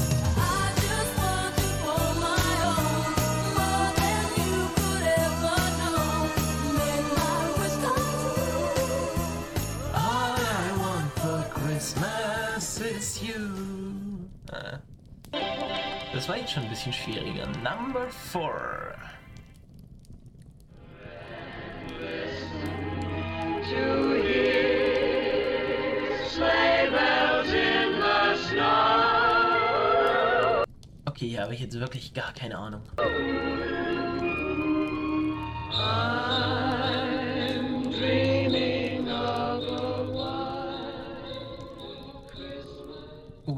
Christmas 11.77 12.81
is 12.81 13.21
you. 13.21 14.29
Ah. 14.51 14.79
Das 16.13 16.27
war 16.29 16.37
jetzt 16.37 16.51
schon 16.51 16.63
ein 16.63 16.69
bisschen 16.69 16.93
schwieriger. 16.93 17.47
Number 17.63 18.09
4. 18.09 18.95
Okay, 31.05 31.29
hier 31.29 31.41
habe 31.41 31.53
ich 31.53 31.61
jetzt 31.61 31.79
wirklich 31.79 32.13
gar 32.13 32.31
keine 32.33 32.57
Ahnung. 32.57 32.81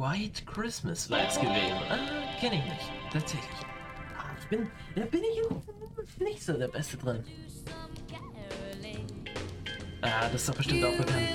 White 0.10 0.44
Christmas 0.48 1.08
war 1.12 1.28
es 1.28 1.36
gewesen. 1.36 1.78
Ah, 1.88 2.40
kenne 2.40 2.56
ich 2.56 2.66
nicht. 2.66 2.92
Tatsächlich. 3.14 3.60
Ah, 4.18 4.26
ich 4.42 4.48
bin, 4.48 4.68
da 4.96 5.06
bin 5.06 5.22
ich 5.22 6.20
nicht 6.20 6.44
so 6.44 6.54
der 6.54 6.68
Beste 6.68 6.98
drin. 6.98 7.24
Ah, 10.02 10.28
das 10.32 10.42
ist 10.42 10.50
doch 10.50 10.56
bestimmt 10.56 10.84
auch 10.84 10.98
bekannt. 10.98 11.28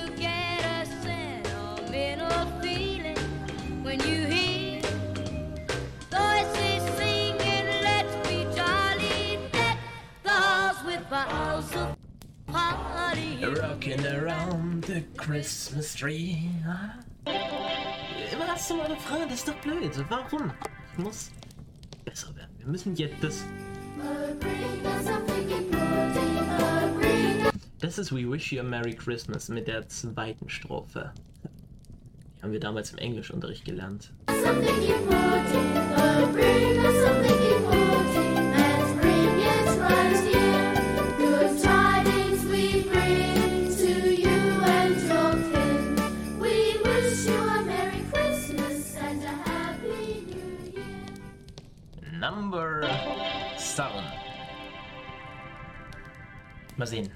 Rocking 13.61 14.05
around 14.05 14.85
the 14.85 15.03
Christmas 15.15 15.95
tree. 15.95 16.49
Immer 16.61 16.99
hast 18.55 18.69
du 18.69 18.75
mal 18.75 18.85
eine 18.85 18.95
Frage, 18.95 19.23
das 19.23 19.39
ist 19.39 19.47
doch 19.49 19.55
blöd. 19.55 19.91
Warum? 20.07 20.51
Ich 20.93 20.97
muss 20.97 21.29
besser 22.05 22.33
werden. 22.37 22.51
Wir 22.57 22.67
müssen 22.67 22.95
jetzt 22.95 23.21
das. 23.21 23.43
Das 27.79 27.97
ist 27.97 28.13
We 28.13 28.31
Wish 28.31 28.53
You 28.53 28.61
a 28.61 28.63
Merry 28.63 28.95
Christmas 28.95 29.49
mit 29.49 29.67
der 29.67 29.87
zweiten 29.89 30.49
Strophe. 30.49 31.11
Die 32.37 32.43
haben 32.43 32.53
wir 32.53 32.61
damals 32.61 32.93
im 32.93 32.97
Englischunterricht 32.97 33.65
gelernt. 33.65 34.13
Something 34.29 34.83
important, 34.83 35.53
oh, 35.97 36.27
bring 36.31 36.79
us 36.85 37.03
something 37.03 37.44
Mal 56.85 56.87
sehen. 56.87 57.09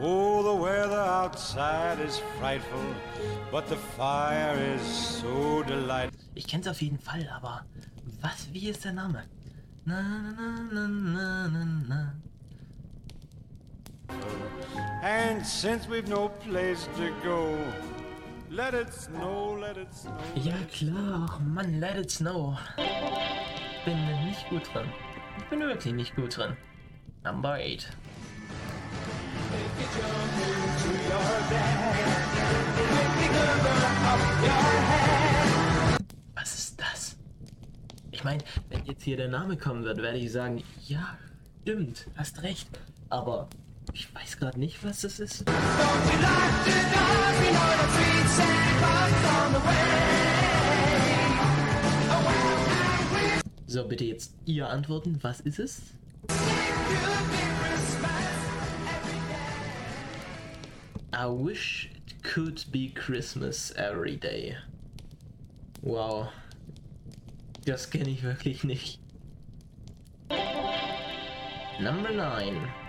Oh, 0.00 0.42
the 0.42 0.54
weather 0.60 1.00
outside 1.00 2.00
is 2.00 2.20
frightful, 2.38 2.80
but 3.50 3.68
the 3.68 3.76
fire 3.96 4.56
is 4.74 4.82
so 5.20 5.62
delightful. 5.62 6.18
Ich 6.34 6.46
kenn's 6.46 6.68
auf 6.68 6.80
jeden 6.80 6.98
Fall, 6.98 7.28
aber 7.28 7.64
was, 8.20 8.52
wie 8.52 8.68
ist 8.68 8.84
der 8.84 8.92
Name? 8.92 9.24
Na, 9.84 10.02
na, 10.02 10.68
na, 10.72 10.88
na, 10.88 11.48
na, 11.48 11.64
na. 11.88 12.14
And 15.02 15.44
since 15.46 15.88
we've 15.88 16.08
no 16.08 16.28
place 16.28 16.88
to 16.96 17.10
go, 17.22 17.56
let 18.50 18.74
it 18.74 18.92
snow, 18.92 19.56
let 19.60 19.76
it 19.76 19.92
snow. 19.92 20.12
Ja 20.34 20.54
klar, 20.72 21.28
ach 21.28 21.40
Mann, 21.40 21.80
let 21.80 21.96
it 21.96 22.10
snow. 22.10 22.56
Bin 23.84 23.96
nicht 24.26 24.48
gut 24.48 24.62
drin. 24.72 24.88
Ich 25.38 25.44
bin 25.44 25.60
wirklich 25.60 25.94
nicht 25.94 26.16
gut 26.16 26.36
drin. 26.36 26.56
Number 27.24 27.54
8. 27.54 27.88
Was 36.34 36.54
ist 36.54 36.80
das? 36.80 37.16
Ich 38.10 38.24
meine, 38.24 38.42
wenn 38.68 38.84
jetzt 38.84 39.02
hier 39.02 39.16
der 39.16 39.28
Name 39.28 39.56
kommen 39.56 39.84
wird, 39.84 40.02
werde 40.02 40.18
ich 40.18 40.32
sagen, 40.32 40.62
ja, 40.86 41.16
stimmt, 41.62 42.06
hast 42.16 42.42
recht. 42.42 42.68
Aber 43.10 43.48
ich 43.92 44.14
weiß 44.14 44.38
gerade 44.38 44.58
nicht, 44.58 44.82
was 44.84 45.00
das 45.02 45.20
ist. 45.20 45.44
So, 53.66 53.86
bitte 53.86 54.04
jetzt 54.04 54.32
ihr 54.46 54.68
antworten. 54.68 55.18
Was 55.22 55.40
ist 55.40 55.58
es? 55.58 55.82
I 61.12 61.26
wish 61.26 61.90
it 61.94 62.22
could 62.22 62.64
be 62.70 62.90
Christmas 62.94 63.72
every 63.76 64.16
day. 64.16 64.56
Wow. 65.82 66.28
Das 67.64 67.90
kenne 67.90 68.10
ich 68.10 68.22
wirklich 68.22 68.64
nicht. 68.64 69.00
Number 71.80 72.10
9. 72.10 72.87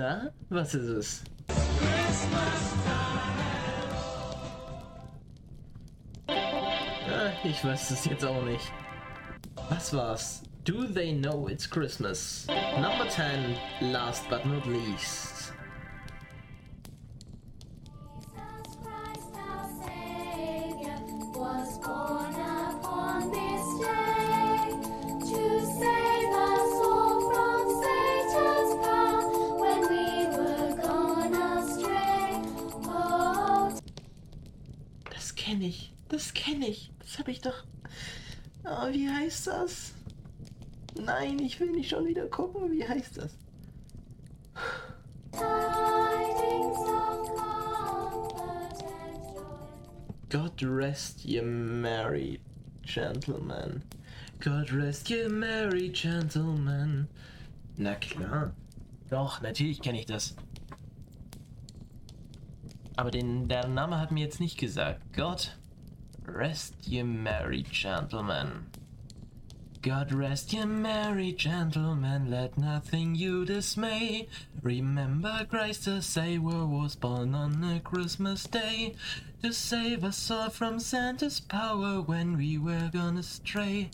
Na, 0.00 0.32
was 0.48 0.74
ist 0.74 0.88
es? 0.88 1.22
Ah, 6.26 7.32
ich 7.44 7.62
weiß 7.62 7.90
es 7.90 8.06
jetzt 8.06 8.24
auch 8.24 8.42
nicht. 8.44 8.72
Was 9.68 9.92
war's? 9.92 10.42
Do 10.64 10.86
they 10.86 11.12
know 11.12 11.48
it's 11.48 11.68
Christmas? 11.68 12.46
Number 12.80 13.10
10, 13.10 13.92
last 13.92 14.26
but 14.30 14.46
not 14.46 14.64
least. 14.64 15.52
Nein, 41.20 41.38
ich 41.40 41.60
will 41.60 41.70
nicht 41.72 41.90
schon 41.90 42.06
wieder 42.06 42.26
gucken. 42.28 42.72
Wie 42.72 42.86
heißt 42.88 43.18
das? 43.18 43.36
God 50.30 50.62
rest 50.62 51.22
ye 51.26 51.42
merry 51.42 52.40
gentlemen. 52.82 53.82
God 54.42 54.72
rest 54.72 55.10
ye 55.10 55.28
merry 55.28 55.90
gentlemen. 55.90 57.06
Na 57.76 57.96
klar. 57.96 58.54
Doch, 59.10 59.42
natürlich 59.42 59.82
kenne 59.82 60.00
ich 60.00 60.06
das. 60.06 60.34
Aber 62.96 63.10
den, 63.10 63.46
der 63.46 63.68
Name 63.68 64.00
hat 64.00 64.10
mir 64.10 64.24
jetzt 64.24 64.40
nicht 64.40 64.58
gesagt. 64.58 65.02
God 65.14 65.54
rest 66.26 66.86
ye 66.86 67.04
merry 67.04 67.62
gentlemen. 67.64 68.69
God 69.82 70.12
rest 70.12 70.52
ye 70.52 70.62
merry 70.66 71.32
gentlemen, 71.32 72.30
let 72.30 72.58
nothing 72.58 73.14
you 73.14 73.46
dismay. 73.46 74.28
Remember 74.62 75.46
Christ 75.48 75.86
the 75.86 76.02
Savior 76.02 76.66
was 76.66 76.96
born 76.96 77.34
on 77.34 77.64
a 77.64 77.80
Christmas 77.80 78.44
day 78.44 78.94
to 79.42 79.54
save 79.54 80.04
us 80.04 80.30
all 80.30 80.50
from 80.50 80.80
Santa's 80.80 81.40
power 81.40 82.02
when 82.02 82.36
we 82.36 82.58
were 82.58 82.90
gone 82.92 83.16
astray. 83.16 83.90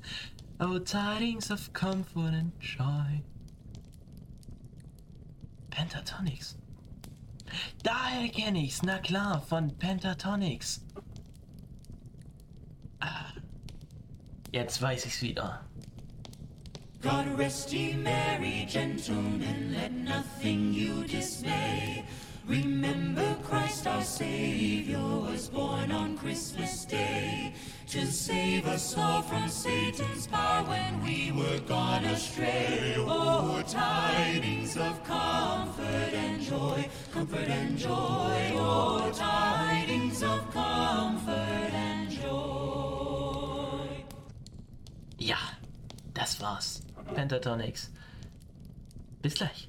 Oh, 0.59 0.81
tidings 0.81 1.53
of 1.53 1.73
comfort 1.73 2.35
and 2.35 2.51
joy. 2.59 3.23
Pentatonics. 5.71 6.55
Daher 7.85 8.33
kenne 8.33 8.65
ich's, 8.65 8.83
na 8.83 8.99
klar, 8.99 9.41
von 9.49 9.71
Pentatonics. 9.71 10.81
Ah, 13.01 13.33
jetzt 14.53 14.83
weiß 14.83 15.07
ich's 15.07 15.23
wieder. 15.23 15.61
God 17.03 17.39
rest 17.39 17.73
ye 17.73 17.93
merry 17.95 18.67
gentlemen, 18.69 19.75
let 19.75 19.93
nothing 19.93 20.73
you 20.73 21.05
dismay. 21.05 22.05
Remember 22.47 23.37
Christ 23.43 23.87
our 23.87 24.03
Savior 24.03 24.99
was 24.99 25.49
born 25.49 25.91
on 25.91 26.17
Christmas 26.17 26.85
Day 26.85 27.53
to 27.89 28.07
save 28.07 28.67
us 28.67 28.97
all 28.97 29.23
from 29.23 29.49
Satan's 29.49 30.27
power 30.27 30.65
when 30.65 31.03
we 31.03 31.33
were 31.33 31.59
gone 31.67 32.05
astray. 32.05 32.95
Oh, 32.99 33.63
tidings 33.67 34.77
of 34.77 35.03
comfort 35.05 36.15
and 36.15 36.41
joy, 36.41 36.89
comfort 37.13 37.49
and 37.49 37.77
joy. 37.77 38.53
Oh, 38.55 39.11
tidings 39.13 40.23
of 40.23 40.51
comfort 40.53 41.73
and 41.73 42.11
joy. 42.11 42.27
Ja, 45.19 45.39
das 46.15 46.41
war's. 46.41 46.86
Pentatonics. 47.15 47.91
Bis 49.23 49.35
gleich. 49.35 49.69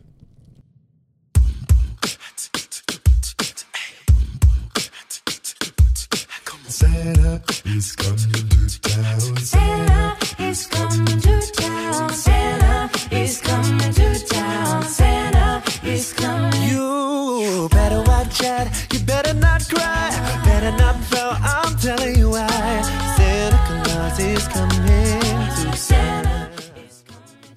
Santa 6.67 7.41
is 7.65 7.95
coming 7.95 8.49
to 8.49 8.81
town. 8.81 9.37
Santa 9.37 10.17
is 10.39 10.67
coming 10.67 11.19
to 11.21 11.51
town. 11.53 12.09
Santa 12.13 12.89
is 13.11 13.41
coming 13.41 13.93
to 13.93 14.27
town. 14.27 14.83
Santa 14.83 15.63
is 15.83 16.13
coming. 16.13 16.61
You 16.63 17.69
better 17.71 18.01
watch 18.03 18.43
out. 18.43 18.67
You 18.93 18.99
better 18.99 19.33
not 19.33 19.67
cry. 19.69 20.09
Better 20.45 20.71
not 20.77 20.95
fail. 21.05 21.37
I'm 21.41 21.77
telling 21.77 22.17
you 22.17 22.29
why. 22.31 22.46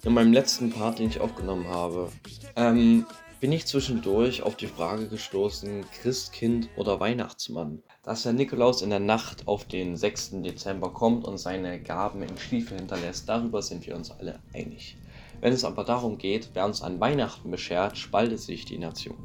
In 0.02 0.14
meinem 0.14 0.32
letzten 0.32 0.70
Part, 0.70 0.98
den 0.98 1.10
ich 1.10 1.20
aufgenommen 1.20 1.68
habe, 1.68 2.10
ähm, 2.56 3.04
bin 3.38 3.52
ich 3.52 3.66
zwischendurch 3.66 4.42
auf 4.42 4.56
die 4.56 4.66
Frage 4.66 5.08
gestoßen, 5.08 5.84
Christkind 6.00 6.70
oder 6.76 7.00
Weihnachtsmann. 7.00 7.82
Dass 8.02 8.22
der 8.22 8.32
Nikolaus 8.32 8.80
in 8.80 8.88
der 8.88 8.98
Nacht 8.98 9.46
auf 9.46 9.66
den 9.66 9.98
6. 9.98 10.42
Dezember 10.42 10.90
kommt 10.94 11.26
und 11.26 11.36
seine 11.36 11.82
Gaben 11.82 12.22
im 12.22 12.38
Stiefel 12.38 12.78
hinterlässt, 12.78 13.28
darüber 13.28 13.60
sind 13.60 13.86
wir 13.86 13.94
uns 13.94 14.10
alle 14.10 14.40
einig. 14.54 14.96
Wenn 15.42 15.52
es 15.52 15.64
aber 15.64 15.84
darum 15.84 16.16
geht, 16.16 16.48
wer 16.54 16.64
uns 16.64 16.80
an 16.80 16.98
Weihnachten 16.98 17.50
beschert, 17.50 17.98
spaltet 17.98 18.40
sich 18.40 18.64
die 18.64 18.78
Nation. 18.78 19.18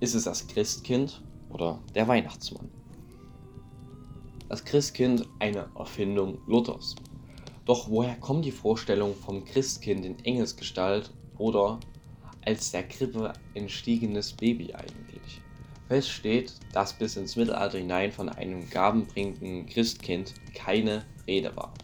Ist 0.00 0.16
es 0.16 0.24
das 0.24 0.48
Christkind 0.48 1.22
oder 1.50 1.80
der 1.94 2.08
Weihnachtsmann? 2.08 2.70
Das 4.48 4.64
Christkind 4.64 5.28
eine 5.38 5.68
Erfindung 5.76 6.38
Luthers. 6.48 6.96
Doch 7.66 7.90
woher 7.90 8.14
kommt 8.14 8.44
die 8.44 8.52
Vorstellung 8.52 9.16
vom 9.16 9.44
Christkind 9.44 10.06
in 10.06 10.24
Engelsgestalt 10.24 11.10
oder 11.36 11.80
als 12.44 12.70
der 12.70 12.84
Krippe 12.84 13.32
entstiegenes 13.54 14.32
Baby 14.32 14.72
eigentlich? 14.72 15.40
Fest 15.88 16.10
steht, 16.10 16.54
dass 16.72 16.92
bis 16.92 17.16
ins 17.16 17.34
Mittelalter 17.34 17.78
hinein 17.78 18.12
von 18.12 18.28
einem 18.28 18.70
gabenbringenden 18.70 19.66
Christkind 19.66 20.34
keine 20.54 21.04
Rede 21.26 21.56
war. 21.56 21.74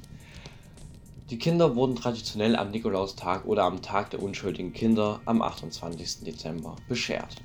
Die 1.31 1.39
Kinder 1.39 1.75
wurden 1.75 1.97
traditionell 1.97 2.55
am 2.55 2.71
Nikolaustag 2.71 3.45
oder 3.45 3.65
am 3.65 3.83
Tag 3.83 4.11
der 4.11 4.23
unschuldigen 4.23 4.73
Kinder 4.73 5.21
am 5.25 5.43
28. 5.43 6.25
Dezember 6.25 6.77
beschert. 6.89 7.37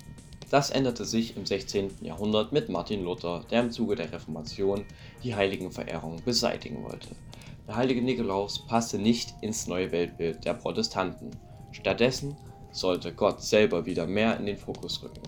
Das 0.51 0.69
änderte 0.69 1.05
sich 1.05 1.35
im 1.37 1.45
16. 1.45 1.91
Jahrhundert 2.01 2.51
mit 2.51 2.69
Martin 2.69 3.03
Luther, 3.03 3.43
der 3.49 3.61
im 3.61 3.71
Zuge 3.71 3.95
der 3.95 4.11
Reformation 4.11 4.85
die 5.23 5.35
Heiligenverehrung 5.35 6.21
beseitigen 6.23 6.83
wollte. 6.83 7.09
Der 7.67 7.75
heilige 7.75 8.01
Nikolaus 8.01 8.65
passte 8.65 8.97
nicht 8.97 9.33
ins 9.41 9.67
neue 9.67 9.91
Weltbild 9.91 10.45
der 10.45 10.53
Protestanten. 10.53 11.31
Stattdessen 11.73 12.37
sollte 12.71 13.13
Gott 13.13 13.41
selber 13.41 13.85
wieder 13.85 14.07
mehr 14.07 14.39
in 14.39 14.45
den 14.45 14.57
Fokus 14.57 15.03
rücken. 15.03 15.21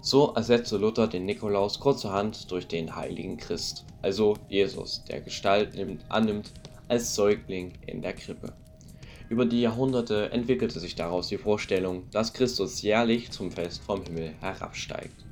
So 0.00 0.32
ersetzte 0.34 0.76
Luther 0.76 1.08
den 1.08 1.26
Nikolaus 1.26 1.80
kurzerhand 1.80 2.52
durch 2.52 2.68
den 2.68 2.94
heiligen 2.94 3.36
Christ, 3.36 3.84
also 4.00 4.36
Jesus, 4.48 5.02
der 5.08 5.20
Gestalt 5.20 5.74
nimmt, 5.74 6.04
annimmt 6.08 6.52
als 6.86 7.16
Säugling 7.16 7.72
in 7.84 8.00
der 8.00 8.12
Krippe. 8.12 8.52
Über 9.28 9.44
die 9.44 9.62
Jahrhunderte 9.62 10.30
entwickelte 10.30 10.78
sich 10.78 10.94
daraus 10.94 11.26
die 11.26 11.38
Vorstellung, 11.38 12.04
dass 12.12 12.32
Christus 12.32 12.80
jährlich 12.82 13.32
zum 13.32 13.50
Fest 13.50 13.82
vom 13.82 14.04
Himmel 14.04 14.34
herabsteigt. 14.40 15.24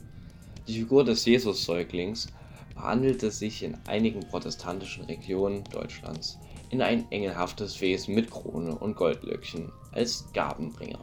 Die 0.66 0.80
Figur 0.80 1.04
des 1.04 1.24
Jesus-Säuglings 1.24 2.26
behandelte 2.74 3.30
sich 3.30 3.62
in 3.62 3.76
einigen 3.86 4.20
protestantischen 4.20 5.04
Regionen 5.04 5.64
Deutschlands 5.64 6.38
in 6.70 6.82
ein 6.82 7.10
engelhaftes 7.10 7.80
Wesen 7.80 8.14
mit 8.14 8.30
Krone 8.30 8.74
und 8.74 8.96
Goldlöckchen 8.96 9.70
als 9.92 10.24
Gabenbringer. 10.32 10.98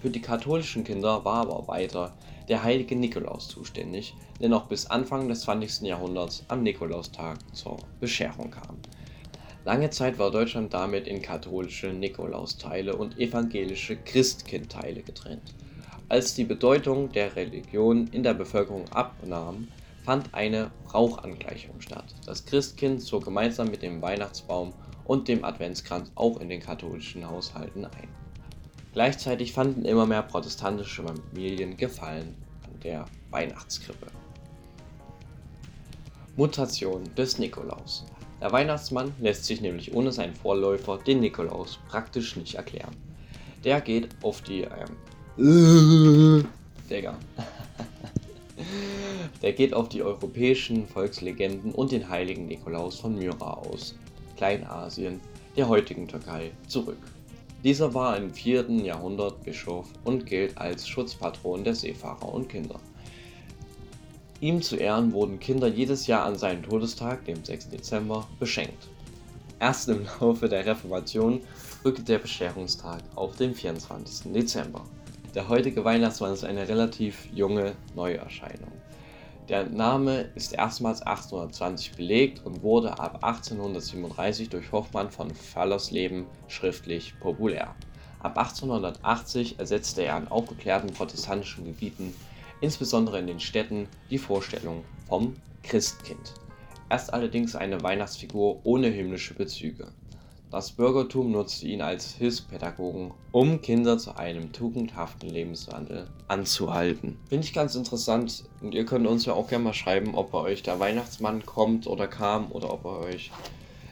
Für 0.00 0.10
die 0.10 0.22
katholischen 0.22 0.84
Kinder 0.84 1.24
war 1.24 1.42
aber 1.42 1.68
weiter 1.68 2.14
der 2.48 2.62
heilige 2.62 2.96
Nikolaus 2.96 3.48
zuständig, 3.48 4.14
der 4.40 4.48
noch 4.48 4.66
bis 4.66 4.86
Anfang 4.86 5.28
des 5.28 5.42
20. 5.42 5.82
Jahrhunderts 5.82 6.44
am 6.48 6.62
Nikolaustag 6.62 7.38
zur 7.54 7.76
Bescherung 8.00 8.50
kam. 8.50 8.78
Lange 9.64 9.90
Zeit 9.90 10.18
war 10.18 10.30
Deutschland 10.30 10.72
damit 10.72 11.06
in 11.06 11.20
katholische 11.20 11.88
Nikolausteile 11.88 12.96
und 12.96 13.18
evangelische 13.18 13.96
Christkindteile 13.96 15.02
getrennt. 15.02 15.54
Als 16.08 16.34
die 16.34 16.44
Bedeutung 16.44 17.12
der 17.12 17.36
Religion 17.36 18.08
in 18.08 18.22
der 18.22 18.34
Bevölkerung 18.34 18.88
abnahm, 18.90 19.68
fand 20.04 20.34
eine 20.34 20.70
Rauchangleichung 20.92 21.80
statt. 21.80 22.14
Das 22.26 22.44
Christkind 22.46 23.02
zog 23.02 23.24
gemeinsam 23.24 23.68
mit 23.68 23.82
dem 23.82 24.00
Weihnachtsbaum 24.02 24.72
und 25.04 25.28
dem 25.28 25.44
Adventskranz 25.44 26.10
auch 26.14 26.40
in 26.40 26.48
den 26.48 26.60
katholischen 26.60 27.28
Haushalten 27.28 27.84
ein. 27.84 28.08
Gleichzeitig 28.92 29.52
fanden 29.52 29.84
immer 29.84 30.06
mehr 30.06 30.22
protestantische 30.22 31.04
Familien 31.04 31.76
Gefallen 31.76 32.34
an 32.64 32.80
der 32.80 33.04
Weihnachtskrippe. 33.30 34.06
Mutation 36.36 37.04
des 37.16 37.38
Nikolaus. 37.38 38.04
Der 38.40 38.50
Weihnachtsmann 38.52 39.12
lässt 39.20 39.44
sich 39.44 39.60
nämlich 39.60 39.94
ohne 39.94 40.12
seinen 40.12 40.34
Vorläufer, 40.34 40.98
den 40.98 41.20
Nikolaus, 41.20 41.78
praktisch 41.88 42.36
nicht 42.36 42.54
erklären. 42.54 42.96
Der 43.64 43.80
geht 43.80 44.08
auf 44.22 44.40
die. 44.42 44.66
Ähm, 45.36 46.46
Digga. 46.90 47.18
Der 49.42 49.52
geht 49.52 49.72
auf 49.72 49.88
die 49.88 50.02
europäischen 50.02 50.86
Volkslegenden 50.86 51.72
und 51.72 51.92
den 51.92 52.08
heiligen 52.08 52.46
Nikolaus 52.46 52.98
von 52.98 53.16
Myra 53.16 53.54
aus, 53.54 53.94
Kleinasien, 54.36 55.20
der 55.56 55.68
heutigen 55.68 56.06
Türkei, 56.06 56.50
zurück. 56.68 56.98
Dieser 57.64 57.92
war 57.92 58.16
im 58.16 58.32
4. 58.32 58.70
Jahrhundert 58.84 59.42
Bischof 59.42 59.86
und 60.04 60.26
gilt 60.26 60.56
als 60.56 60.88
Schutzpatron 60.88 61.64
der 61.64 61.74
Seefahrer 61.74 62.32
und 62.32 62.48
Kinder. 62.48 62.80
Ihm 64.40 64.62
zu 64.62 64.76
Ehren 64.76 65.12
wurden 65.12 65.38
Kinder 65.38 65.68
jedes 65.68 66.06
Jahr 66.06 66.24
an 66.24 66.38
seinem 66.38 66.62
Todestag, 66.62 67.26
dem 67.26 67.44
6. 67.44 67.68
Dezember, 67.68 68.26
beschenkt. 68.38 68.88
Erst 69.58 69.90
im 69.90 70.06
Laufe 70.20 70.48
der 70.48 70.64
Reformation 70.64 71.42
rückte 71.84 72.02
der 72.02 72.18
Bescherungstag 72.18 73.02
auf 73.14 73.36
den 73.36 73.54
24. 73.54 74.32
Dezember. 74.32 74.82
Der 75.34 75.48
heutige 75.48 75.84
Weihnachtsmann 75.84 76.32
ist 76.32 76.44
eine 76.44 76.66
relativ 76.66 77.28
junge 77.34 77.74
Neuerscheinung. 77.94 78.72
Der 79.50 79.68
Name 79.68 80.30
ist 80.36 80.52
erstmals 80.52 81.02
1820 81.02 81.96
belegt 81.96 82.46
und 82.46 82.62
wurde 82.62 83.00
ab 83.00 83.24
1837 83.24 84.48
durch 84.48 84.70
Hoffmann 84.70 85.10
von 85.10 85.34
Fallersleben 85.34 86.26
schriftlich 86.46 87.18
populär. 87.18 87.74
Ab 88.20 88.38
1880 88.38 89.58
ersetzte 89.58 90.02
er 90.02 90.14
an 90.14 90.28
aufgeklärten 90.28 90.92
protestantischen 90.92 91.64
Gebieten, 91.64 92.14
insbesondere 92.60 93.18
in 93.18 93.26
den 93.26 93.40
Städten, 93.40 93.88
die 94.08 94.18
Vorstellung 94.18 94.84
vom 95.08 95.34
Christkind. 95.64 96.34
Er 96.88 96.98
ist 96.98 97.12
allerdings 97.12 97.56
eine 97.56 97.82
Weihnachtsfigur 97.82 98.60
ohne 98.62 98.86
himmlische 98.86 99.34
Bezüge. 99.34 99.88
Das 100.50 100.72
Bürgertum 100.72 101.30
nutzte 101.30 101.68
ihn 101.68 101.80
als 101.80 102.14
Hilfspädagogen, 102.14 103.12
um 103.30 103.60
Kinder 103.60 103.98
zu 103.98 104.16
einem 104.16 104.50
tugendhaften 104.50 105.30
Lebenswandel 105.30 106.08
anzuhalten. 106.26 107.18
Finde 107.28 107.46
ich 107.46 107.52
ganz 107.52 107.76
interessant 107.76 108.42
und 108.60 108.74
ihr 108.74 108.84
könnt 108.84 109.06
uns 109.06 109.26
ja 109.26 109.32
auch 109.34 109.46
gerne 109.46 109.62
mal 109.62 109.74
schreiben, 109.74 110.16
ob 110.16 110.32
bei 110.32 110.38
euch 110.38 110.64
der 110.64 110.80
Weihnachtsmann 110.80 111.46
kommt 111.46 111.86
oder 111.86 112.08
kam 112.08 112.50
oder 112.50 112.72
ob 112.72 112.82
bei 112.82 112.96
euch 112.96 113.30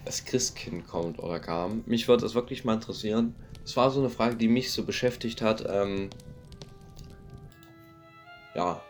das 0.05 0.25
Christkind 0.25 0.89
kommt 0.89 1.21
oder 1.21 1.39
kam. 1.39 1.85
Mich 1.87 2.09
würde 2.09 2.23
das 2.23 2.35
wirklich 2.35 2.65
mal 2.65 2.75
interessieren. 2.75 3.37
Es 3.65 3.77
war 3.77 3.93
so 3.93 4.01
eine 4.01 4.11
Frage, 4.11 4.35
die 4.35 4.49
mich 4.49 4.73
so 4.73 4.83
beschäftigt 4.83 5.43
hat. 5.43 5.65
Ähm, 5.69 6.11
ja, 8.57 8.83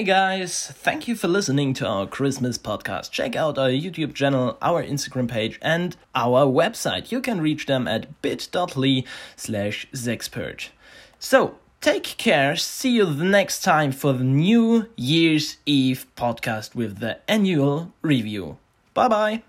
Hey 0.00 0.06
guys, 0.06 0.68
thank 0.68 1.08
you 1.08 1.14
for 1.14 1.28
listening 1.28 1.74
to 1.74 1.86
our 1.86 2.06
Christmas 2.06 2.56
podcast. 2.56 3.10
Check 3.10 3.36
out 3.36 3.58
our 3.58 3.68
YouTube 3.68 4.14
channel, 4.14 4.56
our 4.62 4.82
Instagram 4.82 5.28
page, 5.28 5.58
and 5.60 5.94
our 6.14 6.46
website. 6.46 7.12
You 7.12 7.20
can 7.20 7.42
reach 7.42 7.66
them 7.66 7.86
at 7.86 8.22
bit.ly 8.22 9.04
slash 9.36 9.86
Zexpert. 9.92 10.70
So, 11.18 11.56
take 11.82 12.14
care. 12.16 12.56
See 12.56 12.92
you 12.92 13.04
the 13.04 13.24
next 13.24 13.60
time 13.60 13.92
for 13.92 14.14
the 14.14 14.24
New 14.24 14.88
Year's 14.96 15.58
Eve 15.66 16.06
podcast 16.16 16.74
with 16.74 17.00
the 17.00 17.18
annual 17.30 17.92
review. 18.00 18.56
Bye 18.94 19.42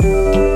bye. 0.00 0.50